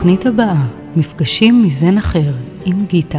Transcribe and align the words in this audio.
בתוכנית 0.00 0.26
הבאה, 0.26 0.66
מפגשים 0.96 1.54
מזן 1.66 1.98
אחר 1.98 2.32
עם 2.64 2.78
גיטה. 2.86 3.18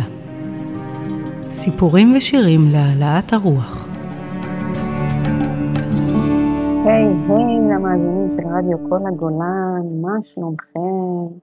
סיפורים 1.50 2.13
ושירים 2.18 2.62
להעלאת 2.71 3.34
הרוח. 3.34 3.88
היי, 6.86 7.05
היי 7.29 7.59
למאזינים 7.73 8.38
של 8.38 8.47
רדיו 8.47 8.89
כל 8.89 8.99
הגולן, 9.07 10.02
מה 10.02 10.12
שלומכם? 10.24 11.36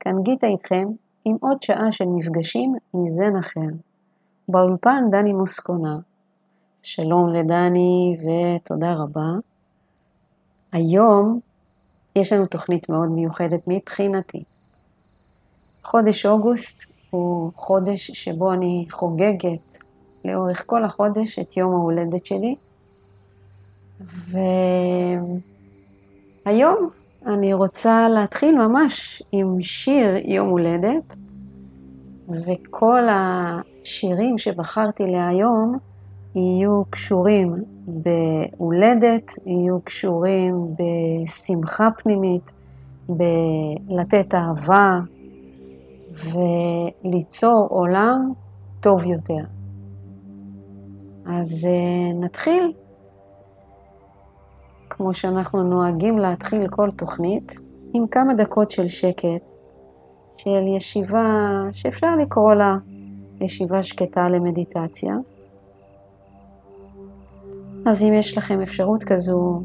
כאן 0.00 0.22
גיטה 0.22 0.46
איתכם 0.46 0.88
עם 1.24 1.36
עוד 1.40 1.62
שעה 1.62 1.92
של 1.92 2.04
מפגשים 2.04 2.74
מזן 2.94 3.36
אחר. 3.36 3.74
באולפן 4.48 5.04
דני 5.10 5.32
מוסקונה. 5.32 5.98
שלום 6.82 7.28
לדני 7.28 8.16
ותודה 8.20 8.92
רבה. 8.92 9.30
היום 10.72 11.40
יש 12.16 12.32
לנו 12.32 12.46
תוכנית 12.46 12.88
מאוד 12.88 13.08
מיוחדת 13.08 13.60
מבחינתי. 13.66 14.42
חודש 15.84 16.26
אוגוסט 16.26 16.84
הוא 17.10 17.52
חודש 17.56 18.10
שבו 18.10 18.52
אני 18.52 18.86
חוגגת 18.90 19.78
לאורך 20.24 20.62
כל 20.66 20.84
החודש 20.84 21.38
את 21.38 21.56
יום 21.56 21.72
ההולדת 21.72 22.26
שלי. 22.26 22.54
והיום 26.46 26.90
אני 27.26 27.54
רוצה 27.54 28.08
להתחיל 28.08 28.58
ממש 28.58 29.22
עם 29.32 29.62
שיר 29.62 30.16
יום 30.24 30.48
הולדת, 30.48 31.16
וכל 32.28 33.02
השירים 33.10 34.38
שבחרתי 34.38 35.02
להיום 35.06 35.78
יהיו 36.34 36.82
קשורים 36.90 37.54
בהולדת, 37.86 39.32
יהיו 39.46 39.80
קשורים 39.80 40.54
בשמחה 40.76 41.88
פנימית, 41.98 42.54
בלתת 43.08 44.34
אהבה 44.34 45.00
וליצור 46.12 47.66
עולם 47.70 48.32
טוב 48.80 49.04
יותר. 49.04 49.44
אז 51.26 51.66
אה, 51.70 52.12
נתחיל, 52.20 52.72
כמו 54.90 55.14
שאנחנו 55.14 55.62
נוהגים 55.62 56.18
להתחיל 56.18 56.68
כל 56.68 56.90
תוכנית, 56.96 57.60
עם 57.94 58.06
כמה 58.06 58.34
דקות 58.34 58.70
של 58.70 58.88
שקט, 58.88 59.52
של 60.36 60.66
ישיבה 60.76 61.58
שאפשר 61.72 62.16
לקרוא 62.16 62.54
לה 62.54 62.76
ישיבה 63.40 63.82
שקטה 63.82 64.28
למדיטציה. 64.28 65.14
אז 67.86 68.02
אם 68.02 68.14
יש 68.14 68.38
לכם 68.38 68.60
אפשרות 68.60 69.04
כזו, 69.04 69.62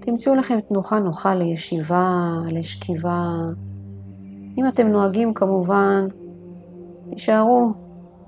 תמצאו 0.00 0.34
לכם 0.34 0.60
תנוחה 0.60 0.98
נוחה 0.98 1.34
לישיבה, 1.34 2.32
לשכיבה. 2.50 3.30
אם 4.58 4.68
אתם 4.68 4.86
נוהגים 4.86 5.34
כמובן, 5.34 6.06
תישארו 7.10 7.72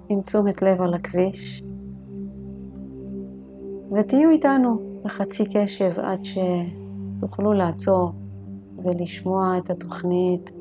עם 0.09 0.21
תשומת 0.21 0.63
לב 0.63 0.83
על 0.83 0.95
הכביש, 0.95 1.63
ותהיו 3.93 4.31
איתנו 4.31 5.01
בחצי 5.05 5.45
קשב 5.53 5.93
עד 5.97 6.21
שתוכלו 6.25 7.53
לעצור 7.53 8.13
ולשמוע 8.85 9.59
את 9.59 9.71
התוכנית 9.71 10.53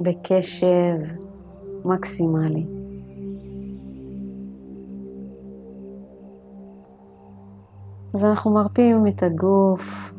בקשב 0.00 0.96
מקסימלי. 1.84 2.81
אז 8.14 8.24
אנחנו 8.24 8.50
מרפים 8.50 9.06
את 9.06 9.22
הגוף 9.22 10.12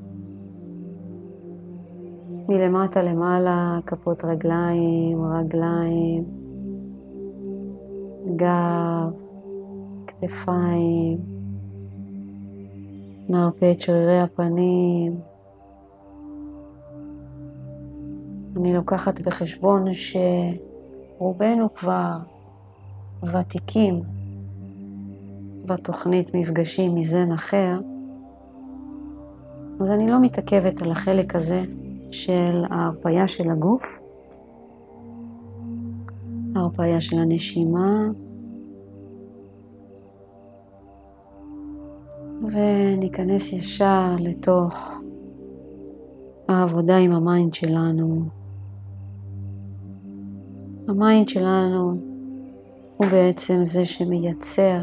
מלמטה 2.49 3.01
למעלה, 3.01 3.79
כפות 3.85 4.23
רגליים, 4.25 5.21
רגליים, 5.25 6.23
גב, 8.35 9.13
כתפיים, 10.07 11.19
נרפה 13.29 13.71
את 13.71 13.79
שרירי 13.79 14.19
הפנים. 14.19 15.19
אני 18.55 18.73
לוקחת 18.73 19.21
בחשבון 19.21 19.85
שרובנו 21.17 21.73
כבר 21.73 22.17
ותיקים 23.23 24.01
בתוכנית 25.65 26.35
מפגשים 26.35 26.95
מזן 26.95 27.31
אחר, 27.31 27.79
אז 29.79 29.89
אני 29.89 30.07
לא 30.11 30.21
מתעכבת 30.21 30.81
על 30.81 30.91
החלק 30.91 31.35
הזה 31.35 31.63
של 32.11 32.63
ההרפאיה 32.69 33.27
של 33.27 33.49
הגוף, 33.49 33.99
ההרפאיה 36.55 37.01
של 37.01 37.17
הנשימה, 37.17 38.07
וניכנס 42.51 43.53
ישר 43.53 44.15
לתוך 44.19 45.01
העבודה 46.47 46.97
עם 46.97 47.11
ה 47.11 47.19
mind 47.19 47.53
שלנו. 47.53 48.25
ה 50.87 50.96
mind 50.96 51.29
שלנו 51.29 51.97
הוא 52.97 53.07
בעצם 53.11 53.63
זה 53.63 53.85
שמייצר 53.85 54.81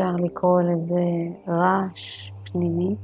אפשר 0.00 0.16
לקרוא 0.16 0.60
לזה 0.62 1.04
רעש 1.48 2.30
פנימי. 2.44 2.96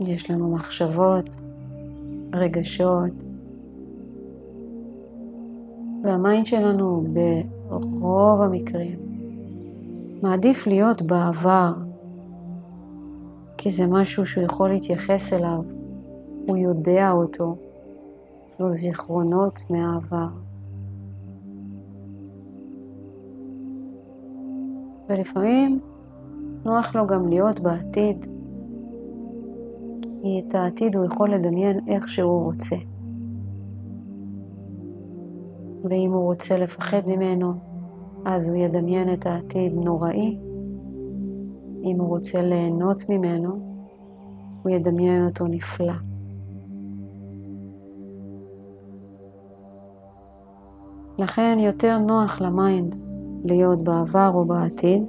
יש 0.00 0.30
לנו 0.30 0.54
מחשבות, 0.54 1.36
רגשות, 2.34 3.10
והמיינד 6.04 6.46
שלנו 6.46 7.04
ברוב 7.68 8.40
המקרים 8.40 8.98
מעדיף 10.22 10.66
להיות 10.66 11.02
בעבר, 11.02 11.72
כי 13.56 13.70
זה 13.70 13.86
משהו 13.86 14.26
שהוא 14.26 14.44
יכול 14.44 14.68
להתייחס 14.68 15.32
אליו, 15.32 15.62
הוא 16.46 16.56
יודע 16.56 17.10
אותו, 17.10 17.56
יש 18.48 18.60
לו 18.60 18.72
זיכרונות 18.72 19.60
מהעבר. 19.70 20.51
ולפעמים 25.12 25.80
נוח 26.64 26.94
לו 26.94 27.06
גם 27.06 27.28
להיות 27.28 27.60
בעתיד, 27.60 28.26
כי 30.22 30.42
את 30.48 30.54
העתיד 30.54 30.96
הוא 30.96 31.04
יכול 31.04 31.34
לדמיין 31.34 31.80
איך 31.88 32.08
שהוא 32.08 32.44
רוצה. 32.44 32.76
ואם 35.84 36.12
הוא 36.12 36.24
רוצה 36.24 36.58
לפחד 36.58 37.00
ממנו, 37.06 37.52
אז 38.24 38.48
הוא 38.48 38.56
ידמיין 38.56 39.12
את 39.12 39.26
העתיד 39.26 39.74
נוראי. 39.74 40.38
אם 41.84 41.96
הוא 42.00 42.08
רוצה 42.08 42.42
ליהנות 42.42 43.08
ממנו, 43.08 43.76
הוא 44.62 44.72
ידמיין 44.72 45.26
אותו 45.26 45.46
נפלא. 45.46 45.94
לכן 51.18 51.58
יותר 51.60 51.98
נוח 51.98 52.40
ל 52.40 52.54
mind 52.54 53.11
להיות 53.44 53.82
בעבר 53.82 54.30
או 54.34 54.44
בעתיד, 54.44 55.02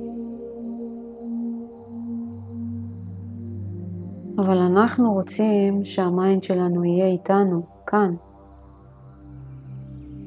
אבל 4.37 4.57
אנחנו 4.57 5.13
רוצים 5.13 5.85
שה 5.85 6.10
mind 6.10 6.43
שלנו 6.43 6.85
יהיה 6.85 7.07
איתנו, 7.07 7.61
כאן, 7.87 8.15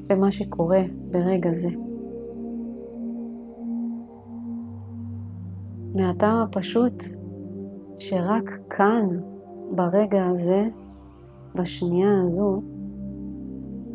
במה 0.07 0.31
שקורה 0.31 0.81
ברגע 1.11 1.53
זה. 1.53 1.69
מהטעם 5.95 6.37
הפשוט 6.37 7.03
שרק 7.99 8.59
כאן, 8.69 9.07
ברגע 9.71 10.25
הזה, 10.25 10.67
בשנייה 11.55 12.21
הזו, 12.23 12.61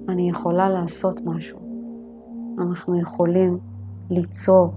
אני 0.09 0.31
יכולה 0.31 0.69
לעשות 0.69 1.21
משהו. 1.25 1.59
אנחנו 2.59 3.01
יכולים 3.01 3.59
ליצור. 4.15 4.73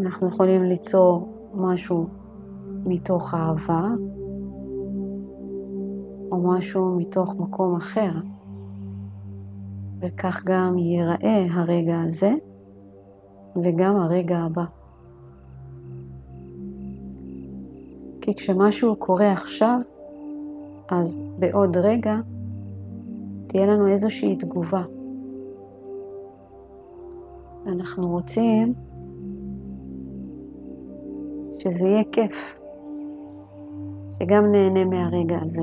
אנחנו 0.00 0.28
יכולים 0.28 0.62
ליצור 0.62 1.28
משהו 1.54 2.06
מתוך 2.86 3.34
אהבה, 3.34 3.88
או 6.32 6.42
משהו 6.42 6.96
מתוך 6.96 7.34
מקום 7.38 7.76
אחר, 7.76 8.12
וכך 10.00 10.42
גם 10.44 10.78
ייראה 10.78 11.46
הרגע 11.50 12.00
הזה 12.00 12.32
וגם 13.64 13.96
הרגע 13.96 14.38
הבא. 14.38 14.64
כי 18.20 18.34
כשמשהו 18.34 18.96
קורה 18.96 19.32
עכשיו, 19.32 19.80
אז 20.88 21.24
בעוד 21.38 21.76
רגע 21.76 22.16
תהיה 23.46 23.66
לנו 23.66 23.86
איזושהי 23.86 24.36
תגובה. 24.36 24.82
אנחנו 27.66 28.08
רוצים 28.08 28.74
שזה 31.58 31.88
יהיה 31.88 32.04
כיף, 32.12 32.60
שגם 34.18 34.52
נהנה 34.52 34.84
מהרגע 34.84 35.38
הזה, 35.42 35.62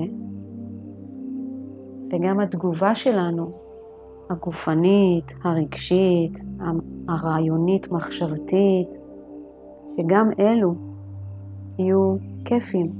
וגם 2.11 2.39
התגובה 2.39 2.95
שלנו, 2.95 3.51
הגופנית, 4.29 5.33
הרגשית, 5.43 6.37
הרעיונית, 7.07 7.91
מחשבתית, 7.91 8.97
שגם 9.97 10.29
אלו 10.39 10.73
יהיו 11.79 12.15
כיפים. 12.45 12.91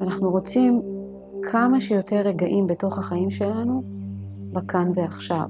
אנחנו 0.00 0.30
רוצים 0.30 0.95
כמה 1.52 1.80
שיותר 1.80 2.16
רגעים 2.16 2.66
בתוך 2.66 2.98
החיים 2.98 3.30
שלנו 3.30 3.82
בכאן 4.52 4.90
ועכשיו, 4.94 5.48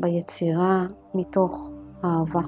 ביצירה 0.00 0.86
מתוך 1.14 1.70
אהבה. 2.04 2.40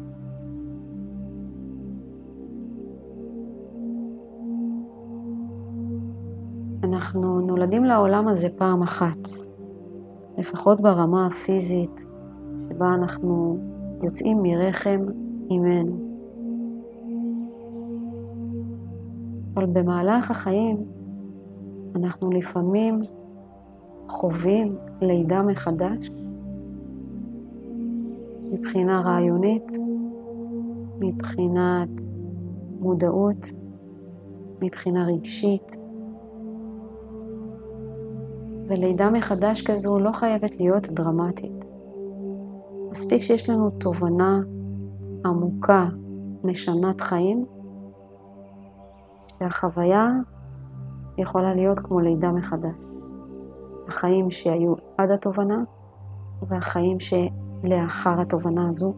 אנחנו 6.84 7.40
נולדים 7.40 7.84
לעולם 7.84 8.28
הזה 8.28 8.48
פעם 8.58 8.82
אחת, 8.82 9.28
לפחות 10.38 10.80
ברמה 10.80 11.26
הפיזית 11.26 12.08
שבה 12.68 12.94
אנחנו 12.94 13.58
יוצאים 14.02 14.42
מרחם 14.42 15.00
אימנו. 15.50 16.14
אבל 19.54 19.66
במהלך 19.66 20.30
החיים 20.30 21.03
אנחנו 21.96 22.30
לפעמים 22.30 23.00
חווים 24.08 24.76
לידה 25.00 25.42
מחדש 25.42 26.10
מבחינה 28.50 29.00
רעיונית, 29.00 29.78
מבחינת 30.98 31.88
מודעות, 32.80 33.46
מבחינה 34.62 35.06
רגשית. 35.06 35.76
ולידה 38.68 39.10
מחדש 39.10 39.62
כזו 39.62 39.98
לא 39.98 40.12
חייבת 40.12 40.60
להיות 40.60 40.88
דרמטית. 40.88 41.64
מספיק 42.90 43.22
שיש 43.22 43.48
לנו 43.50 43.70
תובנה 43.70 44.40
עמוקה, 45.24 45.88
משנת 46.44 47.00
חיים, 47.00 47.46
שהחוויה 49.38 50.08
יכולה 51.18 51.54
להיות 51.54 51.78
כמו 51.78 52.00
לידה 52.00 52.32
מחדש. 52.32 52.74
החיים 53.88 54.30
שהיו 54.30 54.74
עד 54.98 55.10
התובנה 55.10 55.62
והחיים 56.42 56.98
שלאחר 57.00 58.20
התובנה 58.20 58.68
הזו. 58.68 58.94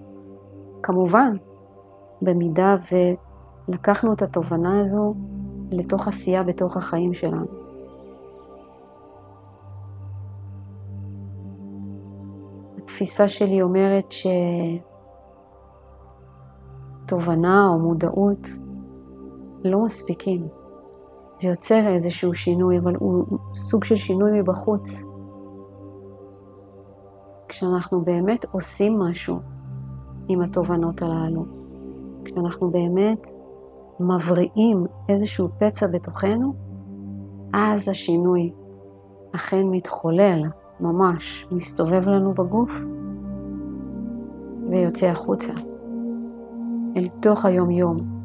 כמובן, 0.82 1.36
במידה 2.22 2.76
ולקחנו 3.68 4.12
את 4.12 4.22
התובנה 4.22 4.80
הזו 4.80 5.14
לתוך 5.70 6.08
עשייה 6.08 6.42
בתוך 6.42 6.76
החיים 6.76 7.14
שלנו. 7.14 7.46
התפיסה 12.78 13.28
שלי 13.28 13.62
אומרת 13.62 14.14
שתובנה 17.06 17.68
או 17.68 17.78
מודעות 17.78 18.48
לא 19.64 19.84
מספיקים. 19.84 20.46
זה 21.38 21.48
יוצר 21.48 21.86
איזשהו 21.86 22.34
שינוי, 22.34 22.78
אבל 22.78 22.96
הוא 22.98 23.38
סוג 23.54 23.84
של 23.84 23.96
שינוי 23.96 24.40
מבחוץ. 24.40 25.04
כשאנחנו 27.48 28.00
באמת 28.00 28.44
עושים 28.52 28.98
משהו 28.98 29.38
עם 30.28 30.40
התובנות 30.40 31.02
הללו, 31.02 31.44
כשאנחנו 32.24 32.70
באמת 32.70 33.28
מבריאים 34.00 34.86
איזשהו 35.08 35.48
פצע 35.58 35.86
בתוכנו, 35.92 36.54
אז 37.52 37.88
השינוי 37.88 38.52
אכן 39.32 39.66
מתחולל, 39.66 40.42
ממש 40.80 41.46
מסתובב 41.50 42.08
לנו 42.08 42.34
בגוף 42.34 42.84
ויוצא 44.70 45.06
החוצה, 45.06 45.52
אל 46.96 47.08
תוך 47.20 47.44
היום-יום. 47.44 48.15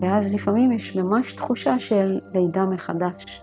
ואז 0.00 0.34
לפעמים 0.34 0.72
יש 0.72 0.96
ממש 0.96 1.32
תחושה 1.32 1.78
של 1.78 2.20
לידה 2.32 2.66
מחדש. 2.66 3.42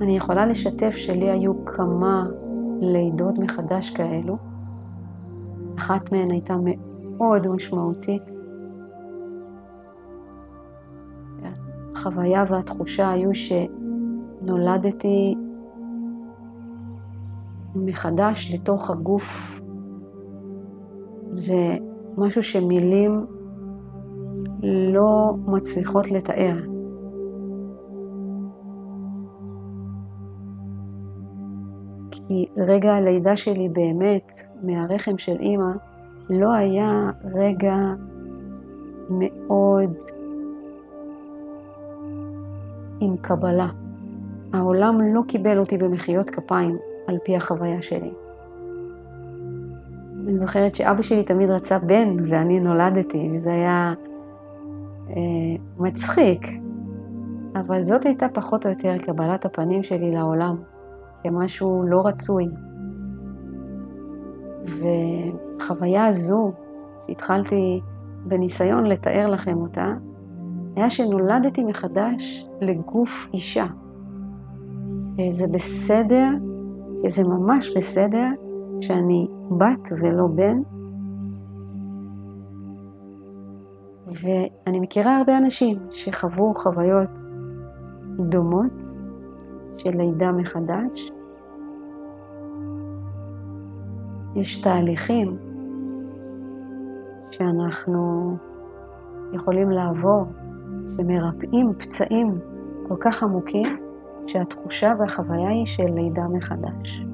אני 0.00 0.16
יכולה 0.16 0.46
לשתף 0.46 0.94
שלי 0.96 1.30
היו 1.30 1.64
כמה 1.64 2.26
לידות 2.80 3.38
מחדש 3.38 3.90
כאלו. 3.90 4.36
אחת 5.78 6.12
מהן 6.12 6.30
הייתה 6.30 6.56
מאוד 6.62 7.48
משמעותית. 7.48 8.22
החוויה 11.94 12.44
והתחושה 12.48 13.10
היו 13.10 13.30
שנולדתי 13.34 15.34
מחדש 17.74 18.52
לתוך 18.54 18.90
הגוף. 18.90 19.60
זה 21.30 21.76
משהו 22.16 22.42
שמילים 22.42 23.26
לא 24.62 25.34
מצליחות 25.46 26.10
לתאר. 26.10 26.56
כי 32.10 32.46
רגע 32.56 32.94
הלידה 32.94 33.36
שלי 33.36 33.68
באמת 33.68 34.42
מהרחם 34.62 35.18
של 35.18 35.36
אימא 35.40 35.72
לא 36.30 36.52
היה 36.52 37.10
רגע 37.34 37.76
מאוד 39.10 39.96
עם 43.00 43.16
קבלה. 43.16 43.68
העולם 44.52 45.00
לא 45.14 45.20
קיבל 45.28 45.58
אותי 45.58 45.78
במחיאות 45.78 46.30
כפיים 46.30 46.78
על 47.06 47.18
פי 47.24 47.36
החוויה 47.36 47.82
שלי. 47.82 48.12
אני 50.24 50.36
זוכרת 50.36 50.74
שאבא 50.74 51.02
שלי 51.02 51.24
תמיד 51.24 51.50
רצה 51.50 51.78
בן 51.78 52.16
ואני 52.30 52.60
נולדתי, 52.60 53.30
וזה 53.34 53.52
היה 53.52 53.94
מצחיק, 55.78 56.46
אבל 57.56 57.82
זאת 57.82 58.06
הייתה 58.06 58.28
פחות 58.28 58.66
או 58.66 58.70
יותר 58.70 58.98
קבלת 58.98 59.44
הפנים 59.44 59.82
שלי 59.82 60.10
לעולם, 60.10 60.56
כמשהו 61.22 61.82
לא 61.86 62.06
רצוי. 62.06 62.48
וחוויה 64.66 66.06
הזו, 66.06 66.52
שהתחלתי 67.06 67.80
בניסיון 68.26 68.84
לתאר 68.84 69.26
לכם 69.30 69.58
אותה, 69.58 69.94
היה 70.76 70.90
שנולדתי 70.90 71.64
מחדש 71.64 72.48
לגוף 72.60 73.30
אישה. 73.34 73.66
זה 75.28 75.46
בסדר, 75.52 76.28
זה 77.06 77.28
ממש 77.28 77.76
בסדר 77.76 78.26
שאני 78.80 79.28
בת 79.50 79.88
ולא 80.00 80.26
בן, 80.26 80.62
ואני 84.20 84.80
מכירה 84.80 85.18
הרבה 85.18 85.38
אנשים 85.38 85.78
שחוו 85.90 86.54
חוויות 86.54 87.20
דומות 88.18 88.72
של 89.76 89.96
לידה 89.96 90.32
מחדש. 90.32 91.12
יש 94.34 94.60
תהליכים 94.60 95.36
שאנחנו 97.30 98.36
יכולים 99.32 99.70
לעבור, 99.70 100.24
שמרפאים 100.96 101.72
פצעים 101.78 102.38
כל 102.88 102.96
כך 103.00 103.22
עמוקים, 103.22 103.66
שהתחושה 104.26 104.92
והחוויה 104.98 105.48
היא 105.48 105.66
של 105.66 105.94
לידה 105.94 106.28
מחדש. 106.28 107.11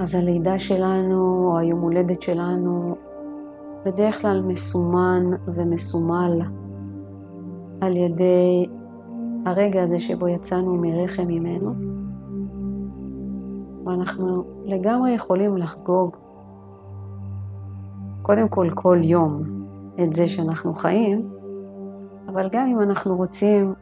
אז 0.00 0.14
הלידה 0.14 0.58
שלנו, 0.58 1.48
או 1.48 1.58
היום 1.58 1.80
הולדת 1.80 2.22
שלנו, 2.22 2.96
בדרך 3.84 4.22
כלל 4.22 4.42
מסומן 4.42 5.24
ומסומל 5.46 6.40
על 7.80 7.96
ידי 7.96 8.66
הרגע 9.46 9.82
הזה 9.82 10.00
שבו 10.00 10.28
יצאנו 10.28 10.76
מרחם 10.76 11.26
ממנו, 11.26 11.74
ואנחנו 13.84 14.44
לגמרי 14.64 15.10
יכולים 15.10 15.56
לחגוג 15.56 16.16
קודם 18.22 18.48
כל 18.48 18.68
כל 18.74 18.98
יום 19.02 19.42
את 20.02 20.12
זה 20.12 20.28
שאנחנו 20.28 20.74
חיים, 20.74 21.30
אבל 22.28 22.48
גם 22.52 22.66
אם 22.66 22.80
אנחנו 22.80 23.16
רוצים 23.16 23.74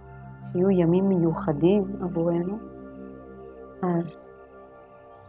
שיהיו 0.52 0.70
ימים 0.70 1.08
מיוחדים 1.08 1.84
עבורנו, 2.00 2.58
אז 3.82 4.27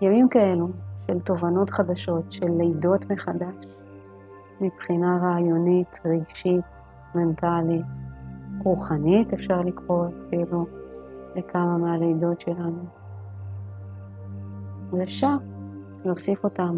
ימים 0.02 0.30
כאלו 0.30 0.70
של 1.08 1.20
תובנות 1.20 1.70
חדשות, 1.70 2.32
של 2.32 2.52
לידות 2.58 3.12
מחדש, 3.12 3.66
מבחינה 4.62 5.20
רעיונית, 5.22 6.02
רגשית, 6.06 6.78
מנטלית, 7.16 7.86
רוחנית 8.64 9.34
אפשר 9.34 9.62
לקרוא 9.62 10.08
אפילו 10.28 10.66
לכמה 11.36 11.78
מהלידות 11.78 12.42
שלנו. 12.42 12.84
אז 14.94 15.02
אפשר 15.04 15.36
להוסיף 16.06 16.44
אותם 16.44 16.78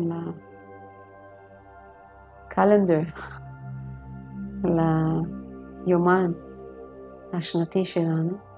לקלנדר, 2.48 3.04
ליומן 4.64 6.32
השנתי 7.34 7.86
שלנו. 7.86 8.51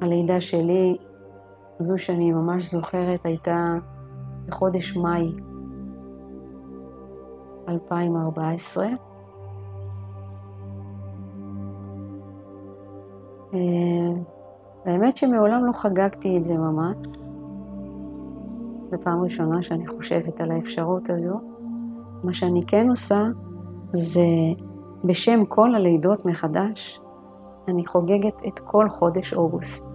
הלידה 0.00 0.40
שלי, 0.40 0.96
זו 1.78 1.98
שאני 1.98 2.32
ממש 2.32 2.74
זוכרת, 2.74 3.20
הייתה 3.24 3.74
בחודש 4.46 4.96
מאי 4.96 5.34
2014. 7.68 8.86
האמת 14.84 15.16
שמעולם 15.16 15.64
לא 15.64 15.72
חגגתי 15.72 16.38
את 16.38 16.44
זה 16.44 16.58
ממש. 16.58 16.96
זו 18.90 18.96
פעם 19.02 19.22
ראשונה 19.22 19.62
שאני 19.62 19.86
חושבת 19.86 20.40
על 20.40 20.50
האפשרות 20.50 21.10
הזו. 21.10 21.40
מה 22.24 22.32
שאני 22.32 22.66
כן 22.66 22.88
עושה 22.90 23.24
זה 23.92 24.26
בשם 25.04 25.44
כל 25.44 25.74
הלידות 25.74 26.26
מחדש, 26.26 27.00
אני 27.68 27.86
חוגגת 27.86 28.34
את 28.48 28.58
כל 28.58 28.88
חודש 28.88 29.34
אוגוסט. 29.34 29.89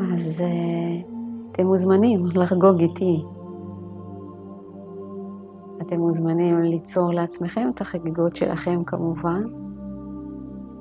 אז 0.00 0.40
uh, 0.40 1.06
אתם 1.52 1.66
מוזמנים 1.66 2.26
לחגוג 2.26 2.80
איתי. 2.80 3.24
אתם 5.82 6.00
מוזמנים 6.00 6.62
ליצור 6.62 7.12
לעצמכם 7.12 7.70
את 7.74 7.80
החגיגות 7.80 8.36
שלכם 8.36 8.84
כמובן. 8.84 9.42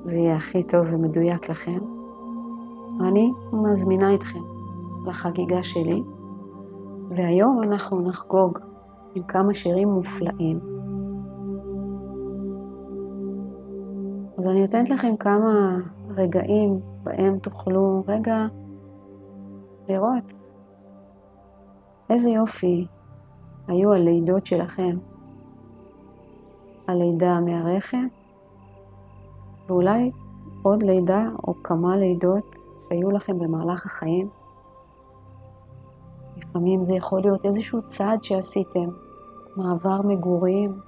זה 0.05 0.15
יהיה 0.15 0.36
הכי 0.36 0.63
טוב 0.63 0.86
ומדויק 0.91 1.50
לכם. 1.50 1.79
ואני 3.00 3.32
מזמינה 3.53 4.15
אתכם 4.15 4.39
לחגיגה 5.08 5.63
שלי, 5.63 6.03
והיום 7.10 7.63
אנחנו 7.63 8.01
נחגוג 8.01 8.60
עם 9.15 9.24
כמה 9.24 9.53
שירים 9.53 9.89
מופלאים. 9.89 10.60
אז 14.38 14.48
אני 14.48 14.62
נותנת 14.62 14.89
לכם 14.89 15.17
כמה 15.17 15.77
רגעים 16.10 16.79
בהם 17.03 17.39
תוכלו 17.39 18.03
רגע 18.08 18.46
לראות 19.90 20.34
איזה 22.10 22.30
יופי 22.30 22.88
היו 23.68 23.94
הלידות 23.94 24.46
שלכם. 24.46 24.98
הלידה 26.88 27.40
מהרחם, 27.40 28.08
ואולי 29.68 30.12
עוד 30.62 30.84
לידה 30.84 31.28
או 31.48 31.63
כמה 31.63 31.98
לידות 31.98 32.56
שהיו 32.90 33.12
לכם 33.12 33.40
במהלך 33.40 33.86
החיים. 33.86 34.30
לפעמים 36.38 36.84
זה 36.84 36.96
יכול 36.96 37.22
להיות 37.22 37.46
איזשהו 37.46 37.82
צעד 37.88 38.24
שעשיתם, 38.24 38.90
מעבר 39.56 40.02
מגורים, 40.02 40.80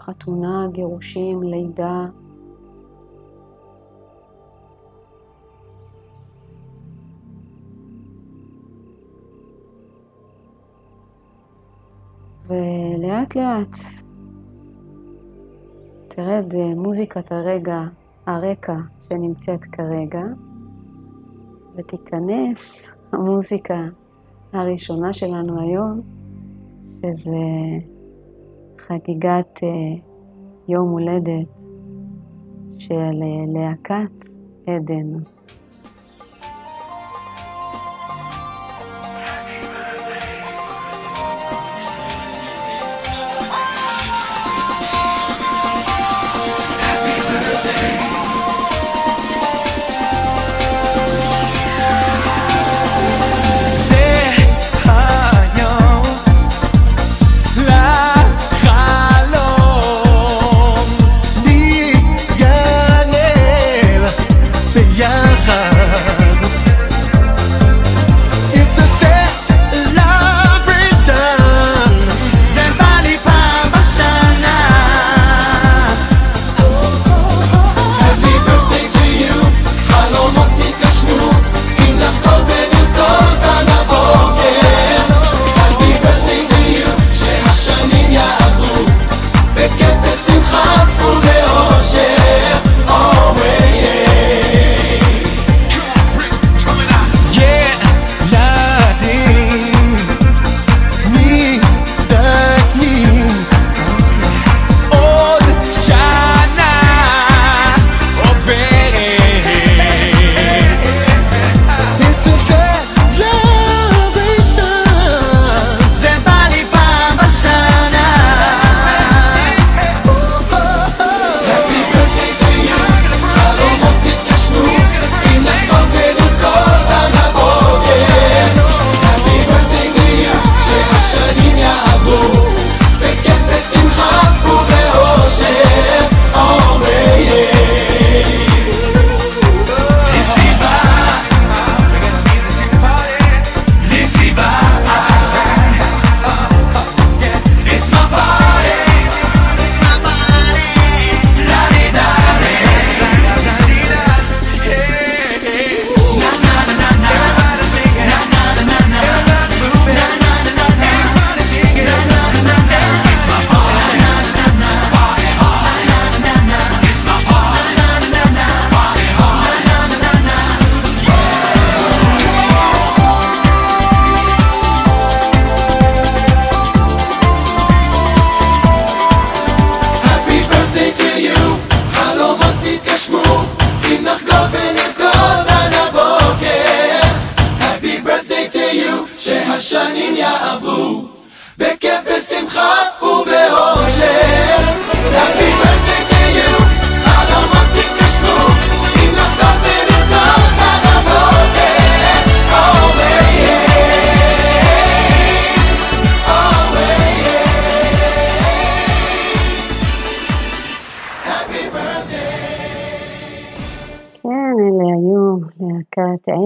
חתונה, 0.00 0.66
גירושים, 0.72 1.42
לידה. 1.42 2.06
ולאט 12.46 13.36
לאט 13.36 13.76
תרד 16.08 16.54
אה, 16.54 16.74
מוזיקת 16.74 17.32
הרגע, 17.32 17.82
הרקע 18.26 18.76
שנמצאת 19.08 19.64
כרגע, 19.64 20.22
ותיכנס 21.76 22.96
המוזיקה 23.12 23.84
הראשונה 24.52 25.12
שלנו 25.12 25.60
היום, 25.60 26.00
שזה 27.02 27.36
חגיגת 28.78 29.60
אה, 29.62 29.68
יום 30.68 30.88
הולדת 30.88 31.48
של 32.78 32.94
אה, 32.94 33.44
להקת 33.54 34.28
עדן. 34.66 35.18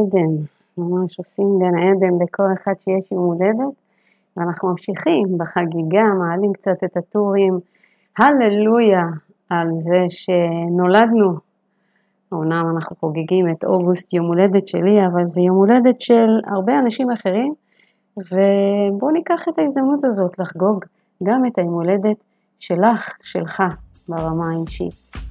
עדן, 0.08 0.44
ממש 0.78 1.18
עושים 1.18 1.46
גן 1.58 1.78
עדן 1.78 2.14
לכל 2.22 2.42
אחד 2.62 2.72
שיש 2.84 3.12
יום 3.12 3.24
הולדת, 3.24 3.74
ואנחנו 4.36 4.68
ממשיכים 4.68 5.38
בחגיגה, 5.38 6.02
מעלים 6.18 6.52
קצת 6.52 6.84
את 6.84 6.96
הטורים, 6.96 7.58
הללויה 8.18 9.02
על 9.50 9.68
זה 9.76 10.00
שנולדנו. 10.08 11.48
אמנם 12.34 12.64
אנחנו 12.76 12.96
חוגגים 12.96 13.46
את 13.50 13.64
אוגוסט 13.64 14.14
יום 14.14 14.26
הולדת 14.26 14.66
שלי, 14.66 15.06
אבל 15.06 15.24
זה 15.24 15.42
יום 15.42 15.56
הולדת 15.56 16.00
של 16.00 16.28
הרבה 16.46 16.78
אנשים 16.78 17.10
אחרים, 17.10 17.50
ובואו 18.16 19.12
ניקח 19.12 19.48
את 19.48 19.58
ההזדמנות 19.58 20.04
הזאת 20.04 20.38
לחגוג 20.38 20.84
גם 21.22 21.46
את 21.46 21.58
היום 21.58 21.74
הולדת 21.74 22.16
שלך, 22.58 23.16
שלך, 23.22 23.62
ברמה 24.08 24.44
האישית. 24.50 25.27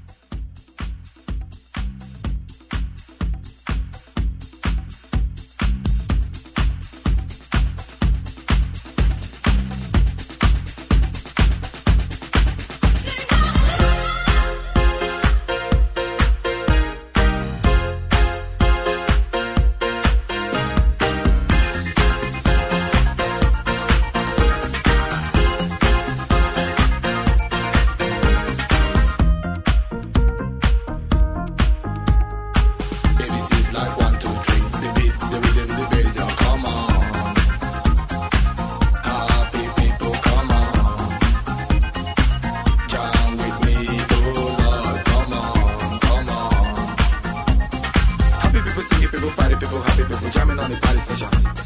on 50.67 50.73
the 50.73 50.81
party, 50.81 50.99
Saint-Germain. 50.99 51.56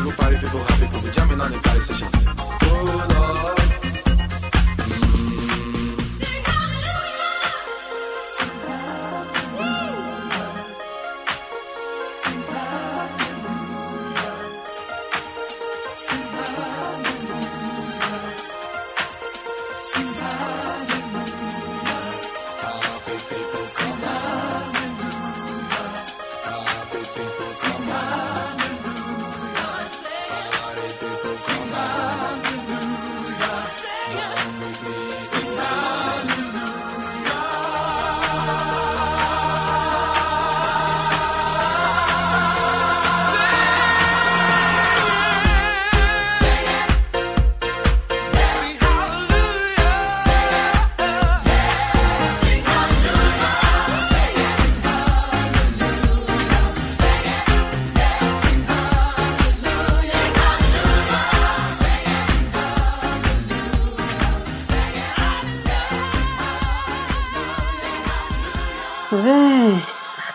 little 0.00 0.12
party, 0.18 0.36
people 0.38 0.60
happy, 0.60 0.86
people 0.86 1.10
jumping 1.12 1.40
on 1.40 1.50
the 1.50 1.58
party 1.58 1.80
session. 1.80 2.08
Oh 2.62 3.06
Lord. 3.18 3.39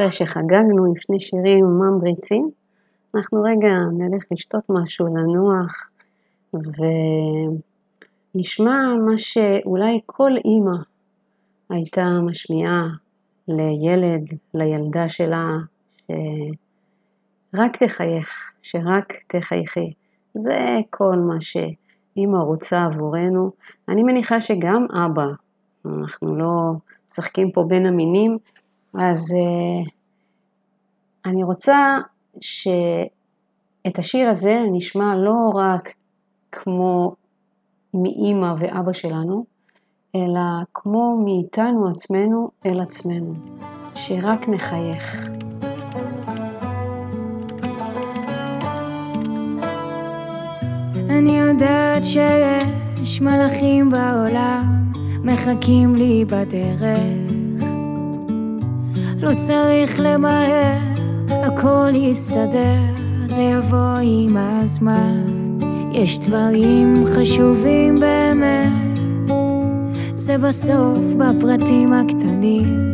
אחרי 0.07 0.17
שחגגנו 0.27 0.85
עם 0.85 0.93
שני 0.97 1.19
שירים 1.19 1.65
ממריצים, 1.65 2.49
אנחנו 3.15 3.41
רגע 3.41 3.73
נלך 3.97 4.23
לשתות 4.31 4.63
משהו, 4.69 5.05
לנוח, 5.07 5.89
ונשמע 8.35 8.95
מה 9.05 9.17
שאולי 9.17 9.99
כל 10.05 10.31
אימא 10.45 10.75
הייתה 11.69 12.19
משמיעה 12.25 12.87
לילד, 13.47 14.23
לילדה 14.53 15.09
שלה, 15.09 15.57
שרק 16.07 17.77
תחייך, 17.83 18.51
שרק 18.61 19.13
תחייכי. 19.27 19.93
זה 20.33 20.59
כל 20.89 21.15
מה 21.15 21.41
שאימא 21.41 22.37
רוצה 22.37 22.85
עבורנו. 22.85 23.51
אני 23.89 24.03
מניחה 24.03 24.41
שגם 24.41 24.85
אבא, 25.05 25.27
אנחנו 25.85 26.35
לא 26.35 26.73
משחקים 27.11 27.51
פה 27.51 27.63
בין 27.67 27.85
המינים, 27.85 28.37
אז 28.93 29.31
אה, 29.31 29.94
אני 31.25 31.43
רוצה 31.43 31.97
שאת 32.41 33.99
השיר 33.99 34.29
הזה 34.29 34.65
נשמע 34.71 35.15
לא 35.15 35.51
רק 35.55 35.93
כמו 36.51 37.15
מאימא 37.93 38.53
ואבא 38.59 38.93
שלנו, 38.93 39.45
אלא 40.15 40.41
כמו 40.73 41.17
מאיתנו 41.25 41.89
עצמנו 41.89 42.49
אל 42.65 42.81
עצמנו, 42.81 43.33
שרק 43.95 44.49
נחייך. 44.49 45.29
אני 51.09 51.39
יודעת 51.39 52.03
שיש 52.05 53.21
מלאכים 53.21 53.89
בעולם 53.89 54.91
מחכים 55.23 55.95
לי 55.95 56.25
בדרך 56.25 56.81
לא 59.25 59.31
צריך 59.47 59.99
למהר, 59.99 60.94
הכל 61.29 61.91
יסתדר, 61.93 62.81
זה 63.25 63.41
יבוא 63.41 63.97
עם 64.03 64.37
הזמן. 64.37 65.25
יש 65.91 66.19
דברים 66.19 67.03
חשובים 67.15 67.99
באמת. 67.99 68.99
זה 70.17 70.37
בסוף 70.37 71.05
בפרטים 71.17 71.93
הקטנים. 71.93 72.93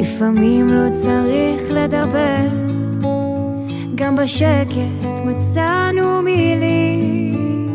לפעמים 0.00 0.68
לא 0.68 0.90
צריך 0.92 1.62
לדבר. 1.70 2.48
גם 3.94 4.16
בשקט 4.16 5.24
מצאנו 5.24 6.22
מילים. 6.22 7.68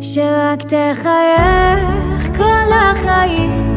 שרק 0.00 0.62
תחייך 0.62 2.36
כל 2.36 2.72
החיים 2.72 3.69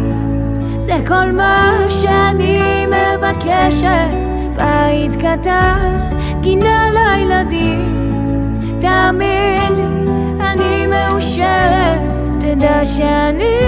זה 0.84 0.96
כל 1.08 1.32
מה 1.32 1.78
שאני 1.90 2.86
מבקשת. 2.86 4.14
בית 4.56 5.16
קטן, 5.16 6.10
גינה 6.42 6.90
לילדים. 6.94 8.54
תאמין 8.82 9.74
לי, 9.74 10.02
אני 10.40 10.88
מאושרת. 10.88 12.02
תדע 12.40 12.86
שאני 12.86 13.60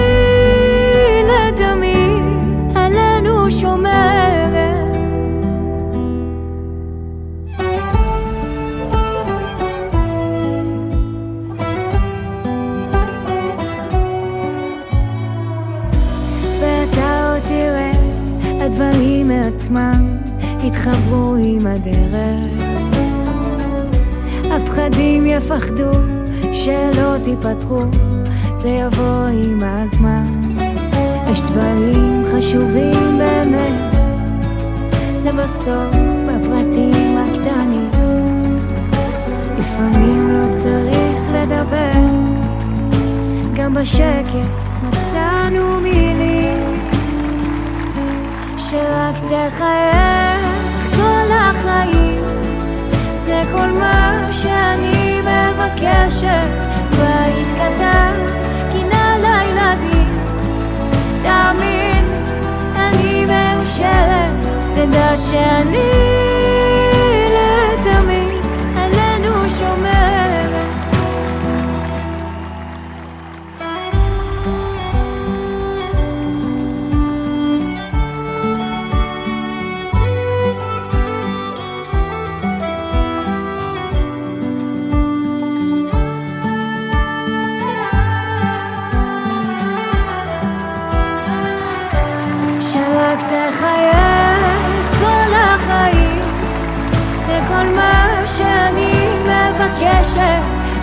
לתמיד. 1.24 2.76
עלינו 2.76 3.50
שומרת 3.50 4.25
מעצמם 19.56 20.18
יתחברו 20.64 21.34
עם 21.38 21.66
הדרך. 21.66 22.64
הפחדים 24.50 25.26
יפחדו 25.26 25.90
שלא 26.52 27.18
תיפתחו, 27.24 27.82
זה 28.54 28.68
יבוא 28.68 29.26
עם 29.32 29.60
הזמן. 29.62 30.40
יש 31.32 31.42
דברים 31.42 32.22
חשובים 32.32 33.18
באמת, 33.18 33.94
זה 35.16 35.32
בסוף 35.32 35.96
בפרטים 36.26 37.16
הקטנים. 37.18 37.90
לפעמים 39.58 40.28
לא 40.32 40.52
צריך 40.52 41.20
לדבר, 41.34 42.00
גם 43.54 43.74
בשקט 43.74 44.48
מצאנו 44.82 45.80
מילים 45.80 46.75
שרק 48.70 49.16
תחייך 49.16 50.96
כל 50.96 51.32
החיים. 51.32 52.24
זה 53.14 53.42
כל 53.52 53.66
מה 53.66 54.26
שאני 54.30 55.20
מבקשת. 55.20 56.48
בית 56.90 57.52
קטן, 57.52 58.14
גינה 58.72 59.16
לילדים. 59.18 60.18
תאמין, 61.22 62.04
אני 62.76 63.24
מאושרת. 63.24 64.34
תדע 64.74 65.16
שאני 65.16 66.35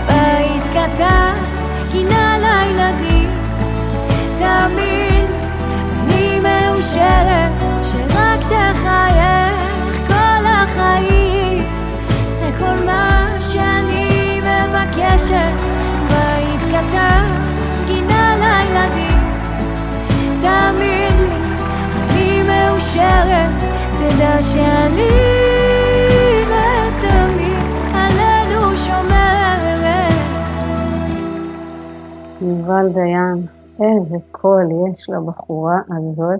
בית 0.08 0.68
קטן, 0.68 1.34
גינה 1.92 2.38
לילדים. 2.38 3.30
תאמין, 4.40 5.26
אני 6.04 6.40
מאושרת 6.40 7.52
שרק 7.84 8.40
תחייך 8.40 10.08
כל 10.08 10.46
החיים. 10.46 11.64
זה 12.30 12.50
כל 12.60 12.86
מה 12.86 13.36
שאני 13.40 14.40
מבקשת. 14.42 15.54
בית 16.08 16.62
קטן, 16.72 17.26
גינה 17.88 18.36
לילדים. 18.36 19.14
לי, 20.80 21.08
אני 22.10 22.44
מאושרת, 22.44 23.50
תדע 23.98 24.42
שאני 24.42 25.33
יובל 32.60 32.90
דיין, 32.94 33.48
איזה 33.82 34.18
קול 34.32 34.70
יש 34.90 35.10
לבחורה 35.10 35.78
הזאת. 35.98 36.40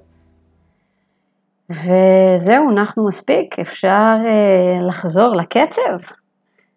וזהו, 1.70 2.70
אנחנו 2.70 3.06
מספיק, 3.06 3.60
אפשר 3.60 4.16
uh, 4.22 4.88
לחזור 4.88 5.36
לקצב. 5.36 5.98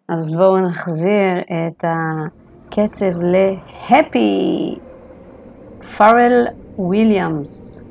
אז 0.09 0.35
בואו 0.35 0.57
נחזיר 0.57 1.39
את 1.39 1.83
הקצב 1.83 3.19
להפי 3.21 4.75
פארל 5.97 6.47
וויליאמס. 6.77 7.83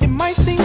It 0.00 0.10
might 0.20 0.61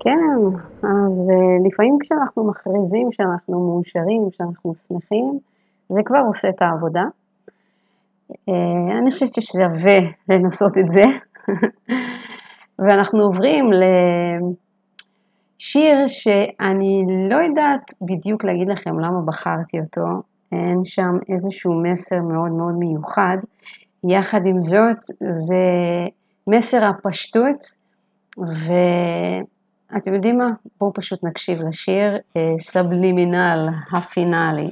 כן, 0.00 0.38
אז 0.82 1.30
אה, 1.30 1.56
לפעמים 1.66 1.98
כשאנחנו 2.00 2.48
מכריזים 2.50 3.08
שאנחנו 3.12 3.54
מאושרים, 3.68 4.28
שאנחנו 4.32 4.74
שמחים, 4.76 5.38
זה 5.88 6.02
כבר 6.04 6.18
עושה 6.26 6.48
את 6.48 6.62
העבודה. 6.62 7.04
אה, 8.48 8.98
אני 8.98 9.10
חושבת 9.10 9.32
ששווה 9.32 9.98
לנסות 10.28 10.78
את 10.78 10.88
זה. 10.88 11.04
ואנחנו 12.78 13.22
עוברים 13.22 13.64
לשיר 15.60 16.06
שאני 16.06 17.04
לא 17.30 17.36
יודעת 17.36 17.94
בדיוק 18.02 18.44
להגיד 18.44 18.68
לכם 18.68 18.98
למה 18.98 19.20
בחרתי 19.26 19.78
אותו, 19.78 20.06
אין 20.52 20.84
שם 20.84 21.12
איזשהו 21.32 21.72
מסר 21.82 22.22
מאוד 22.32 22.50
מאוד 22.50 22.74
מיוחד. 22.78 23.36
יחד 24.08 24.40
עם 24.46 24.60
זאת, 24.60 25.02
זה 25.20 25.64
מסר 26.46 26.84
הפשטות, 26.84 27.64
ואתם 28.38 30.14
יודעים 30.14 30.38
מה? 30.38 30.50
בואו 30.80 30.92
פשוט 30.94 31.24
נקשיב 31.24 31.58
לשיר 31.68 32.18
אה, 32.36 32.54
סבלימינל 32.58 33.68
הפינאלי. 33.92 34.70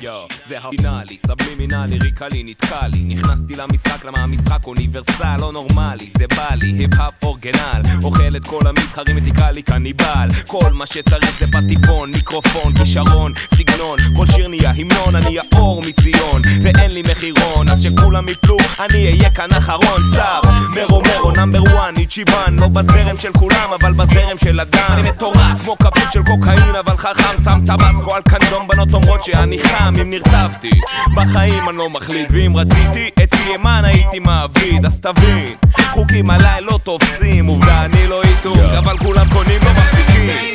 יו, 0.00 0.26
זה 0.46 0.58
הפינאלי, 0.58 1.18
סבלימינלי, 1.18 1.98
ליריקלי, 2.02 2.42
נתקע 2.42 2.86
לי 2.86 3.04
נכנסתי 3.04 3.56
למשחק 3.56 4.04
למה 4.04 4.18
המשחק 4.18 4.66
אוניברסלי, 4.66 5.36
לא 5.38 5.52
נורמלי, 5.52 6.08
זה 6.18 6.24
בא 6.36 6.54
לי, 6.54 6.72
היפ-הופ 6.78 7.12
אוריגינלי. 7.22 7.82
אוכל 8.04 8.36
את 8.36 8.44
כל 8.44 8.66
המתחרים 8.66 9.16
ותקרא 9.16 9.50
לי 9.50 9.62
קניבלי. 9.62 10.28
כל 10.46 10.72
מה 10.72 10.86
שצריך 10.86 11.38
זה 11.38 11.46
פטיפון, 11.46 12.10
מיקרופון, 12.10 12.74
כישרון, 12.74 13.32
סגנון. 13.54 13.98
כל 14.16 14.26
שיר 14.26 14.48
נהיה 14.48 14.70
המנון, 14.70 15.16
אני 15.16 15.38
האור 15.38 15.82
מציון. 15.82 16.42
ואין 16.62 16.90
לי 16.90 17.02
מחירון, 17.02 17.68
אז 17.68 17.82
שכולם 17.82 18.28
יפלו, 18.28 18.56
אני 18.80 19.06
אהיה 19.06 19.30
כאן 19.30 19.50
אחרון. 19.52 20.02
שר, 20.14 20.40
מרו 20.74 21.02
נאמבר 21.36 21.62
וואן, 21.62 21.94
איצ'יבן. 21.96 22.56
לא 22.58 22.68
בזרם 22.68 23.16
של 23.18 23.32
כולם, 23.32 23.70
אבל 23.80 23.92
בזרם 23.92 24.38
של 24.38 24.60
אדם. 24.60 24.86
אני 24.88 25.10
מטורף, 25.10 25.62
כמו 25.64 25.78
כפית 25.78 26.12
של 26.12 26.22
קוקאין, 26.22 26.74
אבל 26.84 26.96
חכם 26.96 27.38
שם 27.44 27.60
טבסקו 27.66 28.14
על 28.14 28.22
קנדום, 28.22 28.68
בנות 28.68 28.94
אומרות 28.94 29.24
שאני 29.24 29.58
חם 29.62 29.83
אם 29.88 30.10
נרטבתי 30.10 30.70
בחיים 31.14 31.68
אני 31.68 31.78
לא 31.78 31.90
מחליט 31.90 32.28
ואם 32.30 32.56
רציתי 32.56 33.10
את 33.22 33.34
סיימן 33.34 33.82
הייתי 33.84 34.18
מעביד. 34.18 34.86
אז 34.86 35.00
תבין 35.00 35.54
חוקים 35.90 36.30
עליי 36.30 36.60
לא 36.60 36.78
תופסים 36.82 37.46
עובדה 37.46 37.84
אני 37.84 38.06
לא 38.06 38.22
איתו. 38.22 38.54
אבל 38.78 38.98
כולם 38.98 39.26
קונים 39.32 39.60
לא 39.64 39.72
מחזיקים 39.72 40.54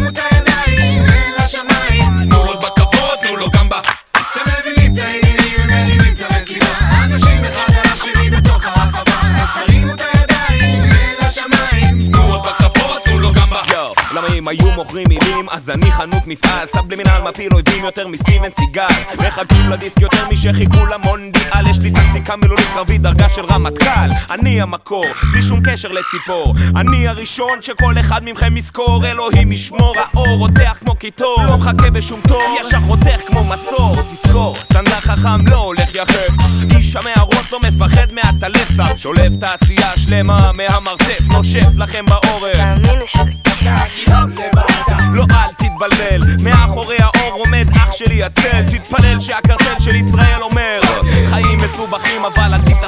תנו 0.00 0.29
אם 14.40 14.48
היו 14.48 14.72
מוכרים 14.72 15.06
מילים 15.08 15.46
אז 15.50 15.70
אני 15.70 15.92
חנות 15.92 16.26
מפעל. 16.26 16.66
סבלימינל 16.66 17.20
מפיל 17.28 17.52
אויבים 17.52 17.84
יותר 17.84 18.08
מסטיבן 18.08 18.50
סיגל. 18.52 18.86
מחכים 19.26 19.70
לדיסק 19.70 20.00
יותר 20.00 20.28
משחיכו 20.32 20.86
למונדיאל 20.86 21.66
יש 21.70 21.78
לי 21.78 21.90
טקטיקה 21.90 22.36
מילולית 22.36 22.66
קרבית 22.74 23.02
דרגה 23.02 23.28
של 23.28 23.44
רמטכ"ל. 23.44 24.10
אני 24.30 24.62
המקור, 24.62 25.04
בלי 25.32 25.42
שום 25.42 25.60
קשר 25.64 25.88
לציפור. 25.92 26.54
אני 26.76 27.08
הראשון 27.08 27.62
שכל 27.62 27.94
אחד 28.00 28.20
מכם 28.24 28.56
יזכור. 28.56 29.06
אלוהים 29.06 29.52
ישמור 29.52 29.94
האור 29.96 30.38
רותח 30.38 30.76
כמו 30.80 30.94
קיטור. 30.94 31.36
לא 31.46 31.56
מחכה 31.56 31.90
בשום 31.90 32.20
תור 32.28 32.56
ישר 32.60 32.80
חותך 32.80 33.20
כמו 33.26 33.44
מסור. 33.44 33.96
תזכור 34.02 34.56
סנדק 34.64 34.92
חכם 34.92 35.46
לא 35.48 35.56
הולך 35.56 35.94
יחף 35.94 36.30
איש 36.76 36.96
המערות 36.96 37.52
לא 37.52 37.60
מפחד 37.60 38.12
מהטלף 38.12 38.68
שם 38.76 38.96
שולף 38.96 39.36
תעשייה 39.40 39.90
שלמה 39.96 40.52
מהמרתף. 40.52 41.20
נושף 41.28 41.66
לכם 41.76 42.04
בעורף 42.06 42.56
לא 45.12 45.24
אל 45.30 45.52
תתבלבל, 45.56 46.36
מאחורי 46.38 46.96
האור 46.98 47.40
עומד 47.40 47.68
אח 47.76 47.92
שלי 47.92 48.22
הצל. 48.24 48.62
תתפלל 48.70 49.20
שהקרטל 49.20 49.80
של 49.80 49.94
ישראל 49.94 50.42
אומר 50.42 50.80
מסובכים 51.64 52.24
אבל 52.24 52.54
אל 52.54 52.60
תתעסק 52.60 52.79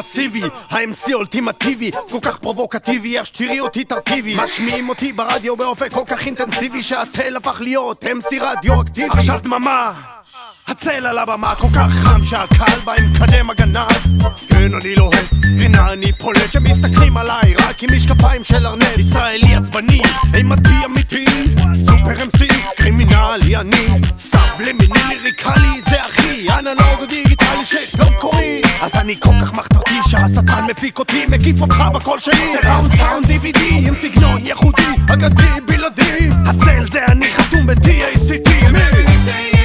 מסיבי, 0.00 0.42
ה-MC 0.70 1.14
אולטימטיבי, 1.14 1.90
כל 2.10 2.18
כך 2.22 2.38
פרובוקטיבי, 2.38 3.18
איך 3.18 3.26
שתראי 3.26 3.60
אותי 3.60 3.84
תרכיבי 3.84 4.36
משמיעים 4.36 4.88
אותי 4.88 5.12
ברדיו 5.12 5.56
באופן 5.56 5.88
כל 5.88 6.04
כך 6.06 6.26
אינטנסיבי 6.26 6.82
שהצל 6.82 7.36
הפך 7.36 7.60
להיות 7.60 8.04
MC 8.04 8.34
רדיואקטיבי 8.40 9.08
עכשיו 9.10 9.40
דממה 9.42 9.92
הצל 10.70 11.06
על 11.06 11.18
הבמה 11.18 11.54
כל 11.54 11.66
כך 11.74 11.92
חם 11.92 12.22
שהקהל 12.22 12.78
בא 12.84 12.92
עם 12.92 13.12
מקדם 13.12 13.50
הגנה 13.50 13.86
כן 14.48 14.74
אני 14.74 14.94
לוהט, 14.94 15.28
קרינה 15.58 15.92
אני 15.92 16.12
פולט 16.12 16.52
שמסתכלים 16.52 17.16
עליי 17.16 17.54
רק 17.54 17.82
עם 17.82 17.94
משקפיים 17.96 18.44
של 18.44 18.66
ארנט 18.66 18.98
ישראלי 18.98 19.54
עצבני, 19.54 20.02
אימתי 20.34 20.84
אמיתי 20.84 21.24
סופר 21.82 22.12
MC, 22.12 22.54
קרימינלי 22.76 23.56
אני. 23.56 23.86
סבלמיני 24.16 25.00
ליריקלי 25.08 25.80
זה 25.90 26.02
אחי 26.02 26.46
אנלוג 26.58 27.08
דיגיטלי 27.08 27.64
שפלום 27.64 28.14
קורי. 28.20 28.62
אז 28.82 28.94
אני 28.94 29.16
כל 29.20 29.34
כך 29.42 29.52
מחתרתי 29.52 29.94
שהשטן 30.10 30.64
מפיק 30.70 30.98
אותי 30.98 31.26
מקיף 31.26 31.60
אותך 31.60 31.84
בקול 31.94 32.18
שלי. 32.18 32.52
זה 32.52 32.70
ראונד 32.70 32.88
סאונד 32.88 33.26
DVD 33.26 33.58
עם 33.72 33.94
סגנון 33.94 34.46
ייחודי 34.46 34.82
אגדי 35.12 35.60
בלעדי. 35.66 36.30
הצל 36.46 36.86
זה 36.86 37.06
אני 37.06 37.30
חתום 37.30 37.66
ב-TACT 37.66 38.38
תנו 38.44 39.59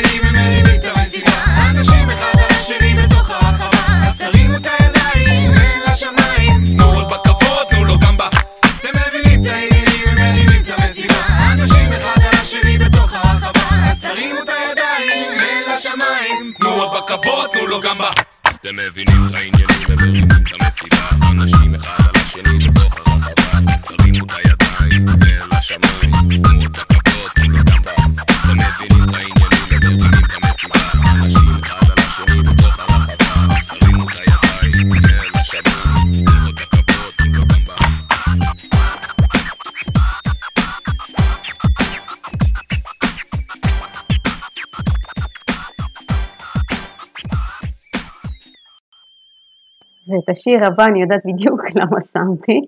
ואת 50.26 50.30
השיר 50.30 50.68
הבא 50.68 50.86
אני 50.86 51.02
יודעת 51.02 51.22
בדיוק 51.26 51.62
למה 51.80 52.02
שמתי. 52.02 52.62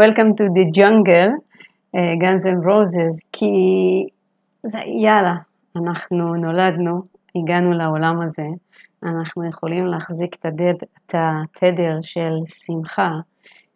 Welcome 0.00 0.32
to 0.38 0.44
the 0.56 0.78
jungle, 0.78 1.32
uh, 1.96 2.14
Guns 2.22 2.44
N' 2.46 2.64
Roses, 2.64 3.28
כי 3.32 3.46
זה, 4.62 4.78
יאללה, 5.02 5.34
אנחנו 5.76 6.34
נולדנו, 6.34 7.02
הגענו 7.36 7.72
לעולם 7.72 8.20
הזה, 8.22 8.46
אנחנו 9.02 9.48
יכולים 9.48 9.86
להחזיק 9.86 10.34
את, 10.34 10.46
הדד, 10.46 10.74
את 10.82 11.14
התדר 11.14 11.98
של 12.02 12.32
שמחה, 12.48 13.10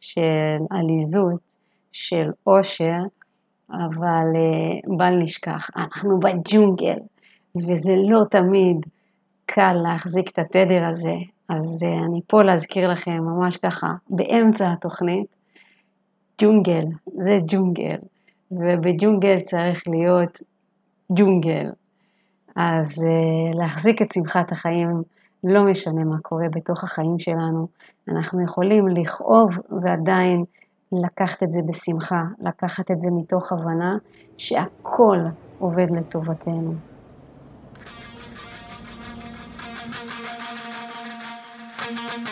של 0.01 0.57
עליזות, 0.71 1.41
של 1.93 2.31
עושר, 2.45 3.01
אבל 3.71 4.27
uh, 4.35 4.97
בל 4.99 5.15
נשכח, 5.23 5.71
אנחנו 5.77 6.21
בג'ונגל, 6.21 6.99
וזה 7.57 7.95
לא 8.09 8.21
תמיד 8.31 8.77
קל 9.47 9.73
להחזיק 9.83 10.31
את 10.31 10.39
התדר 10.39 10.85
הזה, 10.85 11.15
אז 11.49 11.83
uh, 11.83 12.05
אני 12.07 12.21
פה 12.27 12.43
להזכיר 12.43 12.91
לכם 12.91 13.19
ממש 13.23 13.57
ככה, 13.57 13.87
באמצע 14.11 14.73
התוכנית, 14.73 15.27
ג'ונגל, 16.43 16.85
זה 17.19 17.39
ג'ונגל, 17.47 17.97
ובג'ונגל 18.51 19.41
צריך 19.41 19.83
להיות 19.89 20.39
ג'ונגל. 21.13 21.71
אז 22.57 22.87
uh, 22.99 23.57
להחזיק 23.59 24.03
את 24.03 24.13
שמחת 24.13 24.53
החיים, 24.53 25.03
לא 25.45 25.65
משנה 25.71 26.05
מה 26.05 26.19
קורה 26.23 26.47
בתוך 26.53 26.85
החיים 26.85 27.19
שלנו, 27.19 27.67
אנחנו 28.09 28.45
יכולים 28.45 28.89
לכאוב 28.89 29.59
ועדיין 29.83 30.45
לקחת 30.93 31.43
את 31.43 31.51
זה 31.51 31.61
בשמחה, 31.69 32.23
לקחת 32.41 32.91
את 32.91 32.99
זה 32.99 33.09
מתוך 33.19 33.53
הבנה 33.53 33.97
שהכל 34.37 35.19
עובד 35.59 35.91
לטובתנו. 35.91 36.94
Oh, 41.87 42.25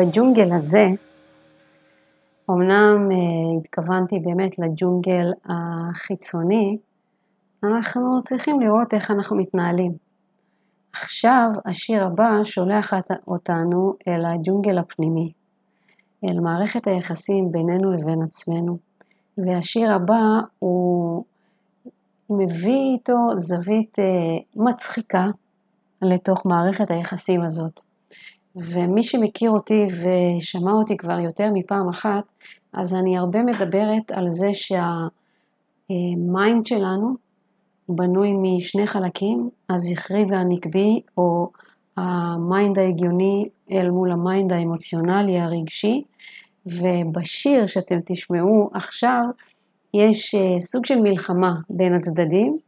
בג'ונגל 0.00 0.52
הזה, 0.52 0.86
אמנם 2.50 3.08
אה, 3.12 3.16
התכוונתי 3.60 4.18
באמת 4.18 4.58
לג'ונגל 4.58 5.32
החיצוני, 5.44 6.78
אנחנו 7.64 8.22
צריכים 8.22 8.60
לראות 8.60 8.94
איך 8.94 9.10
אנחנו 9.10 9.36
מתנהלים. 9.36 9.92
עכשיו 10.92 11.48
השיר 11.66 12.04
הבא 12.04 12.44
שולח 12.44 12.94
אותנו 13.28 13.94
אל 14.08 14.24
הג'ונגל 14.24 14.78
הפנימי, 14.78 15.32
אל 16.24 16.40
מערכת 16.40 16.86
היחסים 16.86 17.52
בינינו 17.52 17.92
לבין 17.92 18.22
עצמנו. 18.22 18.78
והשיר 19.38 19.92
הבא 19.92 20.22
הוא 20.58 21.24
מביא 22.30 22.92
איתו 22.94 23.16
זווית 23.36 23.98
אה, 23.98 24.04
מצחיקה 24.56 25.26
לתוך 26.02 26.46
מערכת 26.46 26.90
היחסים 26.90 27.42
הזאת. 27.42 27.89
ומי 28.56 29.02
שמכיר 29.02 29.50
אותי 29.50 29.86
ושמע 29.86 30.72
אותי 30.72 30.96
כבר 30.96 31.20
יותר 31.20 31.50
מפעם 31.54 31.88
אחת, 31.88 32.24
אז 32.72 32.94
אני 32.94 33.18
הרבה 33.18 33.42
מדברת 33.42 34.10
על 34.12 34.30
זה 34.30 34.50
שה 35.88 36.21
mind 36.21 36.66
שלנו 36.66 37.14
בנוי 37.88 38.32
משני 38.32 38.86
חלקים, 38.86 39.50
הזכרי 39.70 40.24
והנקבי, 40.30 41.00
או 41.16 41.50
ה 41.96 42.12
mind 42.12 42.78
ההגיוני 42.78 43.48
אל 43.70 43.90
מול 43.90 44.12
ה 44.12 44.20
mind 44.20 44.52
האמוציונלי 44.52 45.40
הרגשי, 45.40 46.02
ובשיר 46.66 47.66
שאתם 47.66 47.98
תשמעו 48.04 48.70
עכשיו, 48.74 49.24
יש 49.94 50.34
אה, 50.34 50.60
סוג 50.60 50.86
של 50.86 51.00
מלחמה 51.00 51.54
בין 51.70 51.94
הצדדים, 51.94 52.58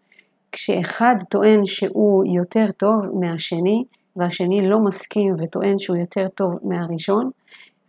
כשאחד 0.52 1.16
טוען 1.30 1.66
שהוא 1.66 2.24
יותר 2.36 2.70
טוב 2.76 3.20
מהשני, 3.20 3.84
והשני 4.16 4.68
לא 4.68 4.78
מסכים 4.78 5.34
וטוען 5.38 5.78
שהוא 5.78 5.96
יותר 5.96 6.28
טוב 6.28 6.58
מהראשון, 6.62 7.30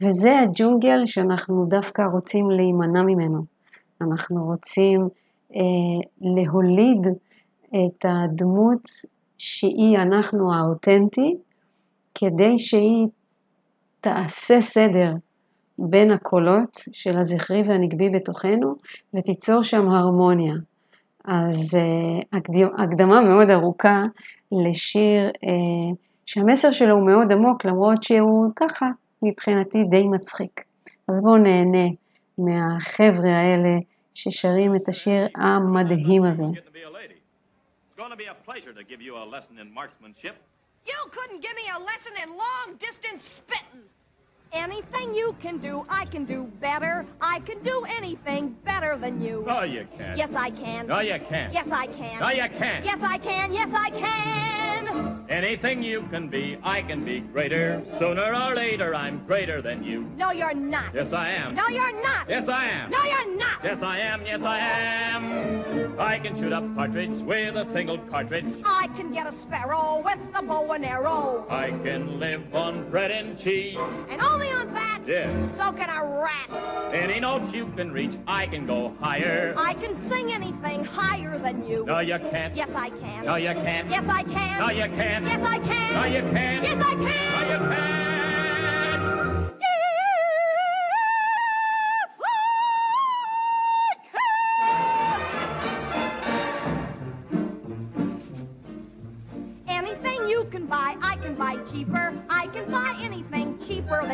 וזה 0.01 0.39
הג'ונגל 0.39 1.05
שאנחנו 1.05 1.65
דווקא 1.69 2.01
רוצים 2.01 2.51
להימנע 2.51 3.01
ממנו. 3.01 3.41
אנחנו 4.01 4.45
רוצים 4.45 5.07
אה, 5.55 5.61
להוליד 6.21 7.07
את 7.69 8.05
הדמות 8.05 8.87
שהיא 9.37 9.97
אנחנו 9.97 10.53
האותנטי, 10.53 11.35
כדי 12.15 12.59
שהיא 12.59 13.07
תעשה 14.01 14.61
סדר 14.61 15.13
בין 15.79 16.11
הקולות 16.11 16.77
של 16.93 17.17
הזכרי 17.17 17.63
והנגבי 17.67 18.09
בתוכנו, 18.09 18.75
ותיצור 19.13 19.63
שם 19.63 19.89
הרמוניה. 19.89 20.53
אז 21.25 21.77
uh, 21.77 22.37
הקדמה 22.77 23.21
מאוד 23.21 23.49
ארוכה 23.49 24.03
לשיר 24.51 25.29
uh, 25.29 25.95
שהמסר 26.25 26.71
שלו 26.71 26.95
הוא 26.95 27.05
מאוד 27.05 27.31
עמוק, 27.31 27.65
למרות 27.65 28.03
שהוא 28.03 28.51
ככה 28.55 28.85
מבחינתי 29.21 29.83
די 29.83 30.07
מצחיק. 30.07 30.63
אז 31.07 31.23
בואו 31.23 31.37
נהנה 31.37 31.87
מהחבר'ה 32.37 33.39
האלה 33.39 33.77
ששרים 34.13 34.75
את 34.75 34.89
השיר 34.89 35.27
המדהים 35.35 36.23
הזה. 36.23 36.43
Getting 36.43 36.55
to 36.55 36.73
be 36.73 36.83
a 36.83 36.93
lady. 36.99 37.19
It's 37.89 37.97
going 37.97 38.11
to 38.11 38.21
be 38.23 38.27
a 38.35 38.37
pleasure 38.49 38.73
to 38.73 38.83
give 38.83 39.01
you 39.01 39.13
a 39.17 39.25
lesson 39.35 39.55
in 39.61 39.67
marksmanship. 39.73 40.35
You 40.85 40.99
couldn't 41.15 41.41
give 41.45 41.55
me 41.61 41.67
a 41.77 41.79
lesson 41.89 42.13
in 42.23 42.29
long 42.45 42.67
distance 42.87 43.23
spitting. 43.39 43.83
Anything 44.53 45.15
you 45.15 45.35
can 45.41 45.57
do, 45.57 45.83
I 45.89 46.05
can 46.05 46.25
do 46.25 46.43
better. 46.61 47.07
I 47.19 47.39
can 47.39 47.57
do 47.63 47.85
anything 47.89 48.55
better 48.63 48.95
than 48.97 49.19
you. 49.19 49.43
No, 49.47 49.63
you 49.63 49.87
can't. 49.97 50.15
Yes, 50.15 50.35
I 50.35 50.51
can. 50.51 50.85
No, 50.85 50.99
you 50.99 51.19
can't. 51.27 51.51
Yes, 51.51 51.71
I 51.71 51.87
can. 51.87 52.19
No, 52.19 52.29
you 52.29 52.47
can't. 52.49 52.85
Yes, 52.85 52.99
I 53.01 53.17
can. 53.17 53.51
Yes, 53.51 53.71
I 53.73 53.89
can. 53.89 55.25
Anything 55.27 55.81
you 55.81 56.03
can 56.03 56.27
be, 56.27 56.59
I 56.63 56.83
can 56.83 57.03
be 57.03 57.21
greater. 57.21 57.81
Sooner 57.97 58.31
or 58.31 58.53
later, 58.53 58.93
I'm 58.93 59.25
greater 59.25 59.59
than 59.59 59.83
you. 59.83 60.07
No, 60.15 60.31
you're 60.31 60.53
not. 60.53 60.93
Yes, 60.93 61.13
I 61.13 61.29
am. 61.29 61.55
No, 61.55 61.67
you're 61.69 62.03
not. 62.03 62.29
Yes, 62.29 62.47
I 62.47 62.65
am. 62.65 62.91
No, 62.91 63.03
you're 63.03 63.35
not. 63.35 63.63
Yes, 63.63 63.81
I 63.81 63.97
am. 63.97 64.23
Yes, 64.23 64.43
I 64.43 64.59
am. 64.59 65.99
I 65.99 66.19
can 66.19 66.37
shoot 66.37 66.51
a 66.51 66.61
partridge 66.75 67.21
with 67.21 67.55
a 67.55 67.65
single 67.71 67.97
cartridge. 67.97 68.45
I 68.65 68.87
can 68.95 69.11
get 69.11 69.25
a 69.25 69.31
sparrow 69.31 70.01
with 70.05 70.19
a 70.35 70.43
bow 70.43 70.71
and 70.73 70.85
arrow. 70.85 71.45
I 71.49 71.71
can 71.71 72.19
live 72.19 72.53
on 72.53 72.89
bread 72.91 73.11
and 73.11 73.37
cheese. 73.39 73.77
And 74.09 74.21
only 74.21 74.42
on 74.51 74.73
that, 74.73 75.01
Yes. 75.05 75.55
so 75.55 75.71
can 75.71 75.89
a 75.89 76.03
rat. 76.05 76.49
Any 76.93 77.19
note 77.19 77.53
you 77.53 77.65
can 77.75 77.91
reach, 77.91 78.15
I 78.27 78.45
can 78.45 78.65
go 78.65 78.93
higher. 78.99 79.53
I 79.57 79.73
can 79.75 79.95
sing 79.95 80.31
anything 80.31 80.83
higher 80.85 81.37
than 81.37 81.67
you. 81.67 81.85
No, 81.85 81.99
you 81.99 82.19
can't. 82.19 82.55
Yes, 82.55 82.69
I 82.75 82.89
can. 82.89 83.25
No, 83.25 83.35
you 83.35 83.53
can't. 83.53 83.89
Yes, 83.89 84.05
I 84.07 84.23
can. 84.23 84.59
No, 84.59 84.69
you 84.69 84.95
can't. 84.95 85.25
Yes, 85.25 85.43
I 85.43 85.59
can. 85.59 85.93
No, 85.93 86.03
you 86.05 86.21
can't. 86.33 86.63
Yes, 86.63 86.83
I 86.85 86.93
can. 86.95 87.03
No, 87.03 87.53
you 87.53 87.69
can't. 87.69 87.83
Anything 87.83 88.22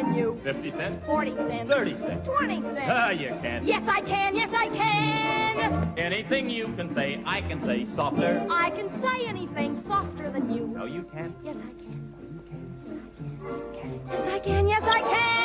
you. 0.07 0.39
50 0.43 0.71
cents? 0.71 1.05
40 1.05 1.35
cents. 1.37 1.69
30 1.69 1.97
cents. 1.97 2.27
20 2.27 2.61
cents. 2.73 2.77
Ah, 2.87 3.09
you 3.09 3.29
can't. 3.41 3.63
Yes, 3.65 3.83
I 3.87 4.01
can. 4.01 4.35
Yes, 4.35 4.49
I 4.53 4.67
can. 4.67 5.93
Anything 5.97 6.49
you 6.49 6.67
can 6.75 6.89
say, 6.89 7.21
I 7.25 7.41
can 7.41 7.61
say 7.61 7.85
softer. 7.85 8.45
I 8.49 8.69
can 8.71 8.89
say 8.89 9.25
anything 9.27 9.75
softer 9.75 10.29
than 10.29 10.53
you. 10.53 10.67
No, 10.67 10.85
you 10.85 11.03
can't. 11.03 11.35
Yes, 11.43 11.57
I 11.57 11.73
can. 11.81 12.13
Yes, 12.85 12.95
I 12.95 13.79
can. 13.79 14.01
Yes, 14.09 14.21
I 14.27 14.39
can. 14.39 14.67
Yes, 14.67 14.83
I 14.83 15.01
can 15.01 15.38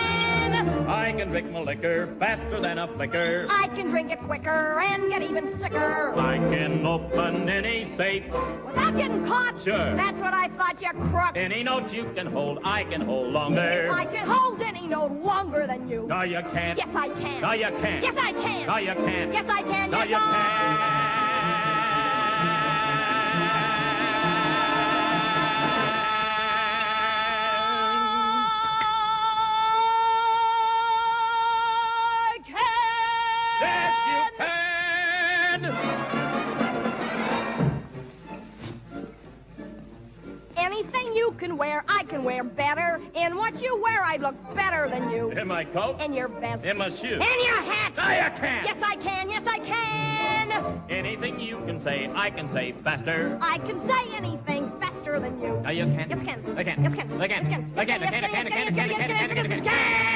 drink 1.35 1.51
my 1.51 1.61
liquor 1.63 2.15
faster 2.21 2.61
than 2.61 2.79
a 2.79 2.87
flicker. 2.87 3.49
I 3.51 3.67
can 3.67 3.89
drink 3.89 4.13
it 4.13 4.21
quicker 4.21 4.79
and 4.79 5.11
get 5.11 5.21
even 5.21 5.49
sicker. 5.49 6.15
I 6.17 6.39
can 6.39 6.87
open 6.87 7.49
any 7.49 7.85
safe. 7.97 8.23
Without 8.65 8.97
getting 8.97 9.27
caught. 9.27 9.61
Sure. 9.61 9.97
That's 9.97 10.21
what 10.21 10.33
I 10.33 10.47
thought, 10.51 10.81
you 10.81 10.91
crook. 11.11 11.33
Any 11.35 11.65
note 11.65 11.93
you 11.93 12.05
can 12.15 12.29
hold, 12.29 12.61
I 12.63 12.85
can 12.85 13.01
hold 13.01 13.33
longer. 13.33 13.91
I 13.93 14.05
can 14.05 14.29
hold 14.29 14.63
any 14.63 14.87
note 14.87 15.11
longer 15.11 15.67
than 15.67 15.89
you. 15.89 16.07
No, 16.07 16.23
you 16.23 16.41
can't. 16.53 16.79
Yes, 16.79 16.95
I 16.95 17.09
can. 17.09 17.43
No, 17.43 17.51
you 17.51 17.71
can't. 17.81 18.05
Yes, 18.05 18.17
I 18.17 18.33
can. 18.33 18.67
No, 18.69 18.77
you 18.77 18.95
can't. 18.95 19.33
Yes, 19.33 19.49
I 19.49 19.63
can. 19.63 19.91
No, 19.91 19.99
yes, 19.99 20.11
you 20.11 20.17
I 20.17 21.24
I 44.15 44.17
look 44.19 44.55
better 44.55 44.89
than 44.89 45.11
you. 45.11 45.33
In 45.33 45.49
my 45.49 45.65
coat. 45.65 46.01
In 46.01 46.13
your 46.13 46.29
vest. 46.29 46.65
In 46.65 46.79
my 46.79 46.89
shoes. 46.89 47.15
In 47.15 47.19
your 47.21 47.61
hat. 47.71 47.95
No, 47.97 48.05
you 48.05 48.41
can't. 48.41 48.65
Yes, 48.65 48.81
I 48.81 48.95
can. 48.95 49.29
Yes, 49.29 49.43
I 49.45 49.59
can. 49.59 50.81
Anything 50.89 51.41
you 51.41 51.59
can 51.67 51.81
say, 51.81 52.09
I 52.15 52.31
can 52.31 52.47
say 52.47 52.77
faster. 52.85 53.37
I 53.43 53.59
can 53.59 53.81
say 53.81 54.15
anything 54.15 54.71
faster 54.79 55.19
than 55.19 55.41
you. 55.41 55.61
No, 55.65 55.71
you 55.71 55.87
can't. 55.87 56.09
Yes, 56.09 56.21
I 56.21 56.25
can. 56.27 56.57
I 56.57 56.63
can. 56.63 56.85
Yes, 56.85 56.93
I 56.93 56.97
can. 56.97 57.21
I 57.21 57.27
can. 57.27 57.51
Yes, 57.51 57.51
I 57.51 57.55
can. 57.55 57.73
I 57.77 57.85
can. 57.85 58.03
Yes, 58.03 58.15
I 58.15 58.21
can. 58.21 58.39
I 58.39 58.45
can. 58.45 58.45
I 58.45 58.45
can. 58.45 58.45
I 58.45 58.45
can. 58.45 58.45
I 58.45 58.47
can. 58.47 58.47
I 58.47 58.51
can. 58.51 58.71
I 58.71 58.89
can. 58.89 58.91
I 58.93 59.09
can. 59.09 59.11
I 59.11 59.35
can. 59.35 59.53
I 59.53 59.59
can 59.59 60.14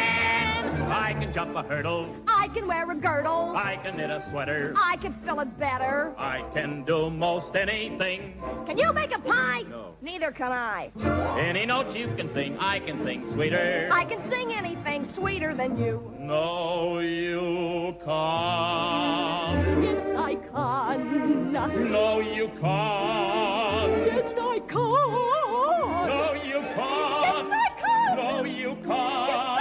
jump 1.33 1.57
a 1.57 1.62
hurdle. 1.62 2.14
I 2.26 2.49
can 2.49 2.66
wear 2.66 2.91
a 2.91 2.95
girdle. 2.95 3.55
I 3.57 3.76
can 3.76 3.97
knit 3.97 4.11
a 4.11 4.20
sweater. 4.29 4.74
I 4.76 4.97
can 4.97 5.12
fill 5.12 5.41
it 5.41 5.59
better. 5.59 6.14
I 6.16 6.43
can 6.55 6.85
do 6.85 7.11
most 7.11 7.55
anything. 7.55 8.41
Can 8.66 8.79
you 8.79 8.93
make 8.93 9.14
a 9.14 9.18
pie? 9.18 9.64
No. 9.68 9.95
Neither 10.01 10.31
can 10.31 10.53
I. 10.53 10.91
Any 11.39 11.66
note 11.66 11.95
you 11.97 12.09
can 12.16 12.29
sing, 12.29 12.57
I 12.59 12.79
can 12.79 13.03
sing 13.03 13.29
sweeter. 13.29 13.89
I 13.93 14.05
can 14.05 14.22
sing 14.31 14.53
anything 14.53 15.05
sweeter 15.05 15.55
than 15.55 15.76
you. 15.76 16.14
No, 16.18 17.01
you 17.01 17.97
can't. 18.05 19.83
Yes, 19.85 20.07
I 20.16 20.37
can. 20.37 21.53
No, 21.53 22.20
you 22.20 22.49
can't. 22.61 24.07
Yes, 24.07 24.35
I 24.39 24.61
can. 24.68 26.09
No, 26.09 26.33
you 26.33 26.61
can't. 26.74 27.22
Yes, 27.24 27.51
I 27.53 27.68
can. 27.81 28.16
No, 28.16 28.45
you 28.45 28.76
can't. 28.87 28.87
can. 28.87 29.58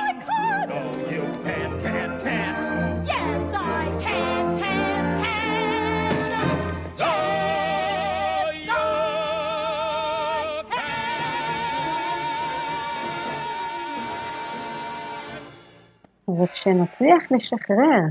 וכשנצליח 16.44 17.32
לשחרר 17.32 18.02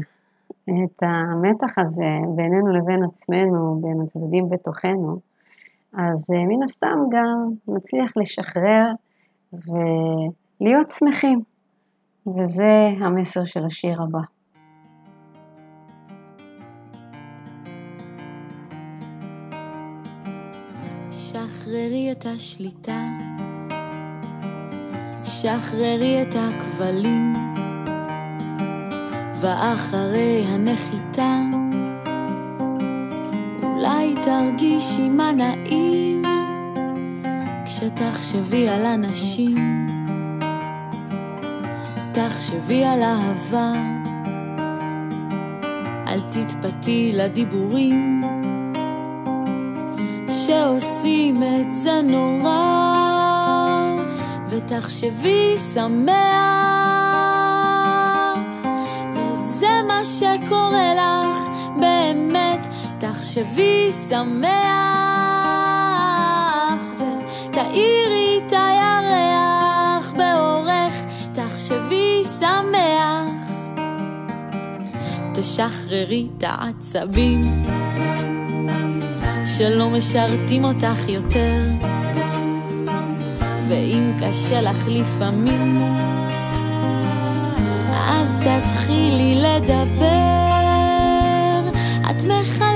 את 0.64 1.02
המתח 1.02 1.78
הזה 1.78 2.10
בינינו 2.36 2.76
לבין 2.76 3.04
עצמנו, 3.04 3.80
בין 3.82 4.00
הצדדים 4.02 4.48
בתוכנו, 4.48 5.18
אז 5.92 6.30
אה, 6.34 6.44
מן 6.44 6.62
הסתם 6.62 6.98
גם 7.10 7.50
נצליח 7.68 8.12
לשחרר 8.16 8.90
ולהיות 9.52 10.90
שמחים. 10.90 11.42
וזה 12.26 12.88
המסר 13.00 13.44
של 13.44 13.64
השיר 13.64 14.02
הבא. 14.02 14.18
שחררי 21.10 22.12
את 22.12 22.26
השליטה, 22.26 23.02
שחררי 25.24 26.22
את 26.22 26.34
הכבלים, 26.34 27.55
ואחרי 29.40 30.44
הנחיתה, 30.48 31.40
אולי 33.62 34.14
תרגישי 34.22 35.08
מה 35.08 35.32
נעים, 35.32 36.22
כשתחשבי 37.64 38.68
על 38.68 38.86
אנשים, 38.86 39.86
תחשבי 42.12 42.84
על 42.84 43.02
אהבה, 43.02 43.72
אל 46.08 46.20
תתפתי 46.20 47.12
לדיבורים. 47.14 48.22
שעושים 50.28 51.42
את 51.42 51.74
זה 51.74 52.00
נורא, 52.02 52.56
ותחשבי 54.48 55.58
שמח, 55.74 56.45
תחשבי 63.36 63.92
שמח, 64.08 64.48
ותאירי 66.96 68.40
את 68.46 68.52
הירח 68.52 70.12
באורך, 70.16 70.94
תחשבי 71.32 72.22
שמח, 72.38 73.50
תשחררי 75.34 76.28
את 76.38 76.44
העצבים. 76.46 77.64
שלא 79.56 79.90
משרתים 79.90 80.64
אותך 80.64 81.08
יותר. 81.08 81.62
ואם 83.68 84.12
קשה 84.20 84.60
לך 84.60 84.86
לפעמים, 84.88 85.82
אז 88.08 88.38
תתחילי 88.40 89.34
לדבר. 89.34 90.36
את 92.10 92.24
מחלקת 92.24 92.75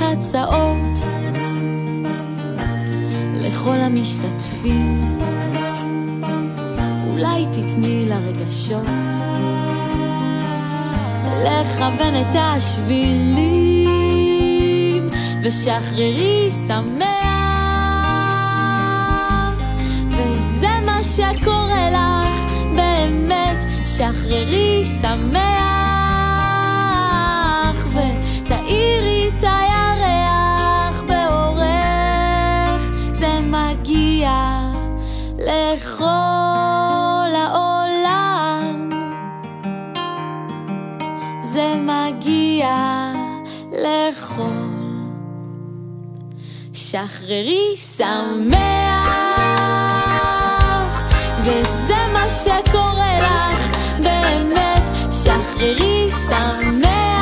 הצעות 0.00 0.98
לכל 3.34 3.76
המשתתפים. 3.76 5.20
אולי 7.10 7.46
תתני 7.52 8.06
לרגשות 8.08 8.88
לכוון 11.44 12.14
את 12.20 12.34
השבילים. 12.34 13.54
ושחררי 15.44 16.50
שמח, 16.66 17.14
וזה 20.08 20.68
מה 20.86 21.02
שקורה 21.02 21.90
לך, 21.90 22.52
באמת, 22.76 23.64
שחררי 23.84 24.84
שמח, 25.00 25.44
ותאירי 27.86 29.28
את 29.28 29.42
הירח 29.42 29.63
לכל 35.38 37.30
העולם, 37.36 38.90
זה 41.42 41.74
מגיע 41.76 43.12
לכל. 43.72 44.74
שחררי 46.72 47.76
שמח, 47.76 48.64
וזה 51.40 51.96
מה 52.12 52.30
שקורה 52.30 53.18
לך, 53.18 53.78
באמת, 54.02 54.82
שחררי 55.12 56.10
שמח, 56.10 57.13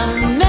שחררי 0.00 0.39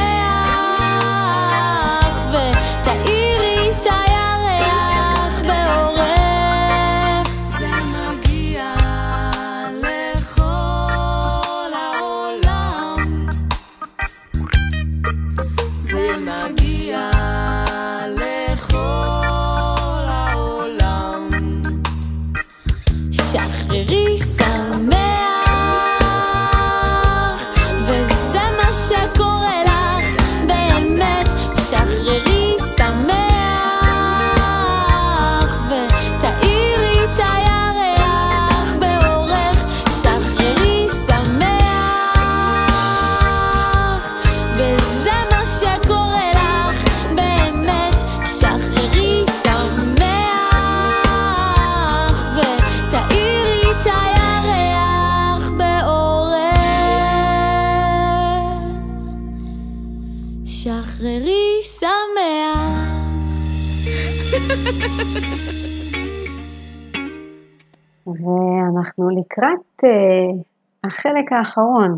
ואנחנו 68.08 69.10
לקראת 69.10 69.84
uh, 69.84 70.44
החלק 70.84 71.32
האחרון 71.32 71.98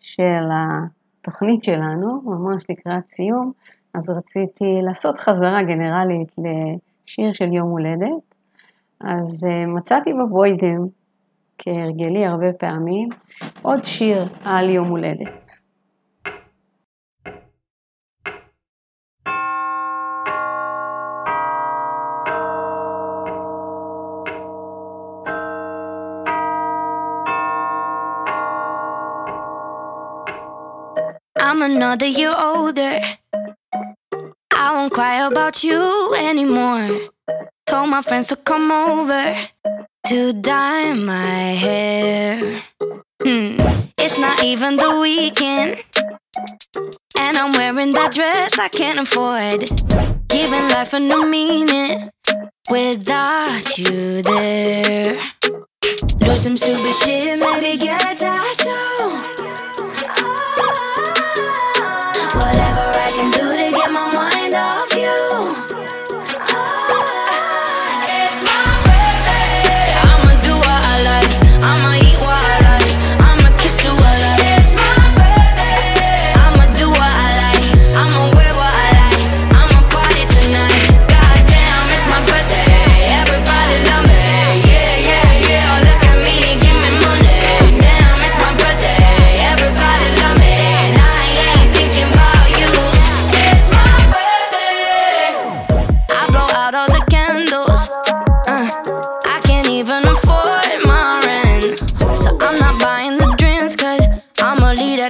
של 0.00 0.48
התוכנית 0.52 1.64
שלנו, 1.64 2.22
ממש 2.24 2.64
לקראת 2.70 3.08
סיום, 3.08 3.52
אז 3.94 4.10
רציתי 4.10 4.80
לעשות 4.82 5.18
חזרה 5.18 5.62
גנרלית 5.62 6.32
לשיר 6.38 7.32
של 7.32 7.52
יום 7.52 7.68
הולדת. 7.68 8.34
אז 9.00 9.46
uh, 9.46 9.66
מצאתי 9.66 10.10
בבוידם, 10.12 10.86
כהרגלי 11.58 12.26
הרבה 12.26 12.52
פעמים, 12.52 13.08
עוד 13.62 13.84
שיר 13.84 14.28
על 14.44 14.70
יום 14.70 14.88
הולדת. 14.88 15.61
I'm 31.92 31.98
another 31.98 32.18
year 32.18 32.34
older. 32.34 33.00
I 34.50 34.72
won't 34.72 34.94
cry 34.94 35.26
about 35.26 35.62
you 35.62 36.14
anymore. 36.14 36.88
Told 37.66 37.90
my 37.90 38.00
friends 38.00 38.28
to 38.28 38.36
come 38.36 38.72
over 38.72 39.36
to 40.06 40.32
dye 40.32 40.94
my 40.94 41.52
hair. 41.64 42.62
Hmm. 43.22 43.58
It's 43.98 44.16
not 44.16 44.42
even 44.42 44.72
the 44.72 45.00
weekend. 45.02 45.84
And 47.18 47.36
I'm 47.36 47.50
wearing 47.50 47.90
that 47.90 48.14
dress 48.14 48.58
I 48.58 48.68
can't 48.68 48.98
afford. 48.98 49.68
Giving 50.28 50.68
life 50.70 50.94
a 50.94 50.98
new 50.98 51.26
meaning 51.28 52.08
without 52.70 53.76
you 53.76 54.22
there. 54.22 55.20
Do 55.42 56.36
some 56.36 56.56
stupid 56.56 56.94
shit, 57.04 57.38
maybe 57.38 57.76
get 57.76 58.00
a 58.00 58.14
tattoo. 58.14 59.01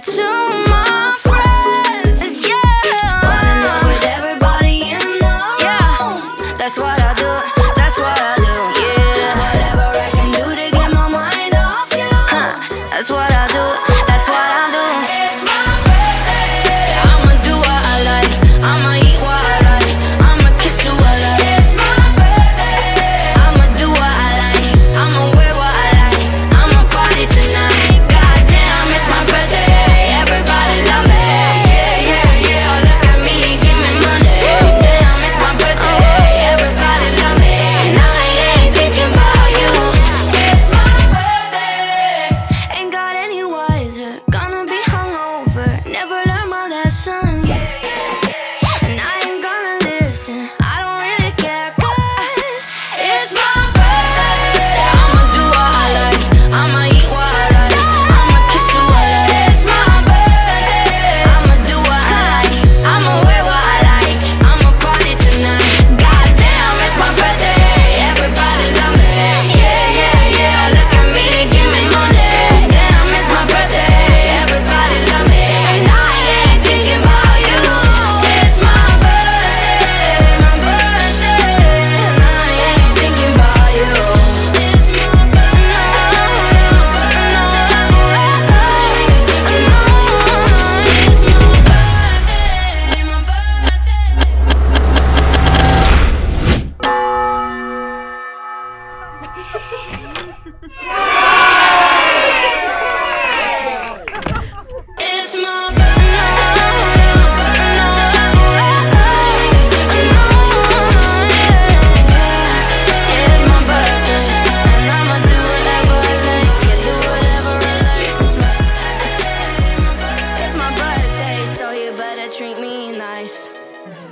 too 0.03 0.62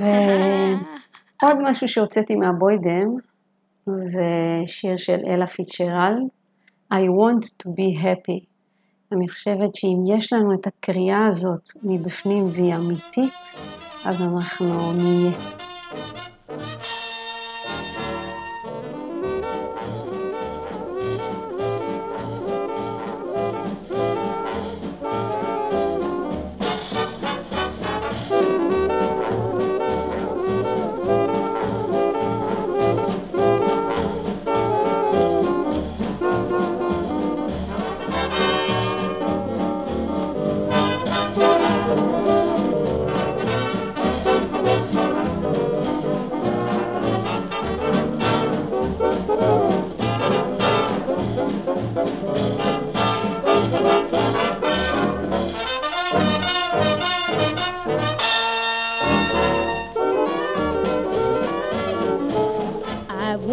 ועוד 1.42 1.56
משהו 1.62 1.88
שהוצאתי 1.88 2.34
מהבוידם, 2.34 3.08
זה 3.86 4.30
שיר 4.66 4.96
של 4.96 5.18
אלה 5.26 5.46
פיצ'רל, 5.46 6.14
I 6.92 6.96
want 6.96 7.44
to 7.62 7.66
be 7.66 8.02
happy. 8.02 8.44
אני 9.12 9.28
חושבת 9.28 9.74
שאם 9.74 10.16
יש 10.16 10.32
לנו 10.32 10.54
את 10.54 10.66
הקריאה 10.66 11.26
הזאת 11.26 11.68
מבפנים 11.82 12.46
והיא 12.46 12.74
אמיתית, 12.74 13.56
אז 14.04 14.22
אנחנו 14.22 14.92
נהיה. 14.92 15.60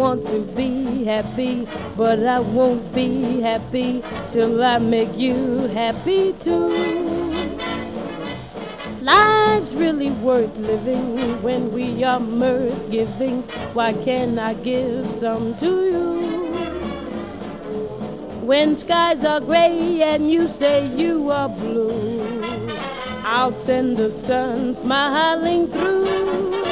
want 0.08 0.24
to 0.24 0.40
be 0.56 1.04
happy, 1.04 1.68
but 1.94 2.24
I 2.24 2.40
won't 2.40 2.94
be 2.94 3.42
happy 3.42 4.02
till 4.32 4.64
I 4.64 4.78
make 4.78 5.14
you 5.14 5.68
happy 5.74 6.32
too. 6.42 6.70
Life's 9.02 9.70
really 9.74 10.10
worth 10.10 10.56
living 10.56 11.42
when 11.42 11.74
we 11.74 12.02
are 12.04 12.20
mirth 12.20 12.90
giving. 12.90 13.42
Why 13.74 13.92
can't 13.92 14.38
I 14.38 14.54
give 14.54 15.04
some 15.20 15.54
to 15.60 15.66
you? 15.92 16.08
When 18.46 18.78
skies 18.80 19.22
are 19.26 19.40
gray 19.40 20.00
and 20.00 20.30
you 20.30 20.48
say 20.58 20.86
you 20.86 21.28
are 21.30 21.50
blue, 21.50 22.48
I'll 23.24 23.52
send 23.66 23.98
the 23.98 24.08
sun 24.26 24.74
smiling 24.82 25.66
through. 25.70 26.67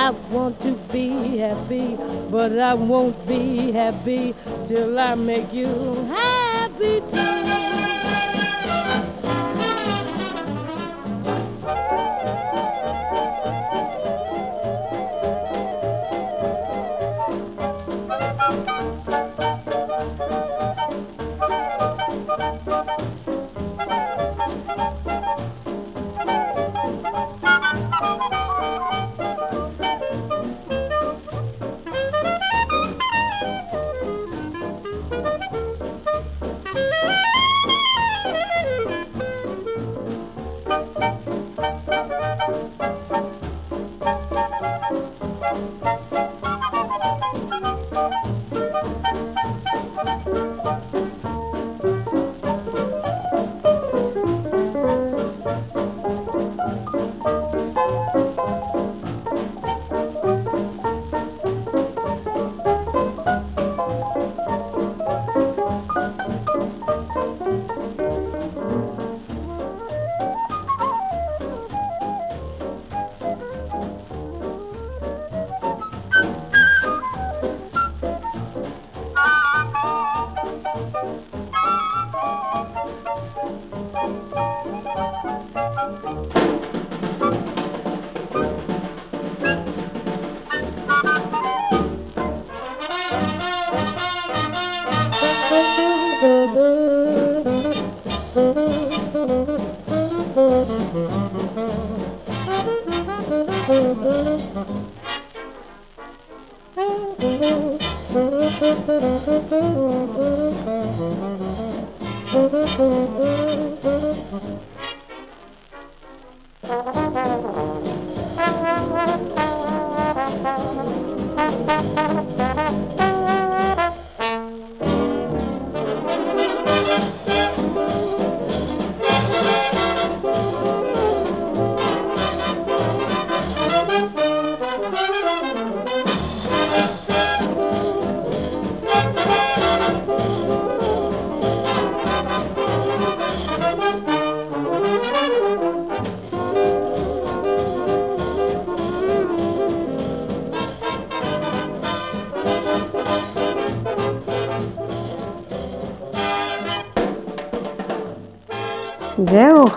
I 0.00 0.10
want 0.30 0.62
to 0.62 0.76
be 0.92 1.38
happy, 1.38 1.96
but 2.30 2.56
I 2.56 2.72
won't 2.74 3.26
be 3.26 3.72
happy 3.72 4.32
till 4.68 4.96
I 4.96 5.16
make 5.16 5.52
you 5.52 6.06
happy 6.06 7.00
too. 7.00 8.27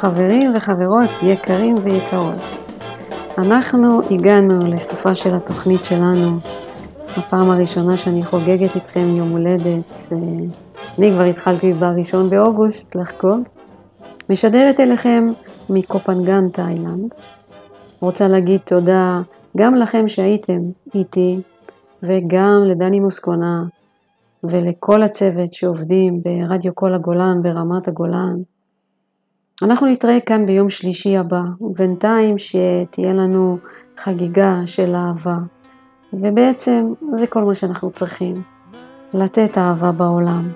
חברים 0.02 0.54
וחברות, 0.56 1.10
יקרים 1.22 1.76
ויקרות. 1.84 2.66
אנחנו 3.38 4.02
הגענו 4.12 4.66
לסופה 4.66 5.16
של 5.16 5.36
התוכנית 5.36 5.84
שלנו. 5.84 6.38
הפעם 7.18 7.52
הראשונה 7.52 7.98
שאני 7.98 8.26
חוגגת 8.26 8.76
איתכם 8.76 9.16
יום 9.18 9.30
הולדת. 9.30 9.98
אה, 10.12 10.18
אני 11.00 11.12
כבר 11.12 11.24
התחלתי 11.24 11.74
בראשון 11.74 12.30
באוגוסט 12.30 12.96
לחגוג. 12.96 13.40
משדרת 14.30 14.80
אליכם 14.80 15.28
מקופנגן, 15.70 16.50
תאילנד. 16.50 17.14
רוצה 18.00 18.28
להגיד 18.28 18.60
תודה 18.66 19.22
גם 19.58 19.76
לכם 19.76 20.08
שהייתם 20.08 20.60
איתי, 20.96 21.42
וגם 22.04 22.64
לדני 22.66 23.00
מוסקונה, 23.00 23.64
ולכל 24.44 25.04
הצוות 25.04 25.54
שעובדים 25.54 26.22
ברדיו 26.24 26.76
כל 26.76 26.94
הגולן 26.94 27.42
ברמת 27.42 27.88
הגולן. 27.88 28.36
אנחנו 29.64 29.88
נתראה 29.88 30.20
כאן 30.20 30.46
ביום 30.46 30.70
שלישי 30.70 31.18
הבא, 31.18 31.42
ובינתיים 31.62 32.36
שתהיה 32.38 33.14
לנו 33.14 33.58
חגיגה 33.98 34.62
של 34.66 34.96
אהבה. 34.96 35.38
ובעצם 36.14 36.94
זה 37.14 37.28
כל 37.28 37.44
מה 37.44 37.56
שאנחנו 37.56 37.92
צריכים, 37.92 38.42
לתת 39.14 39.58
אהבה 39.58 39.92
בעולם. 39.92 40.50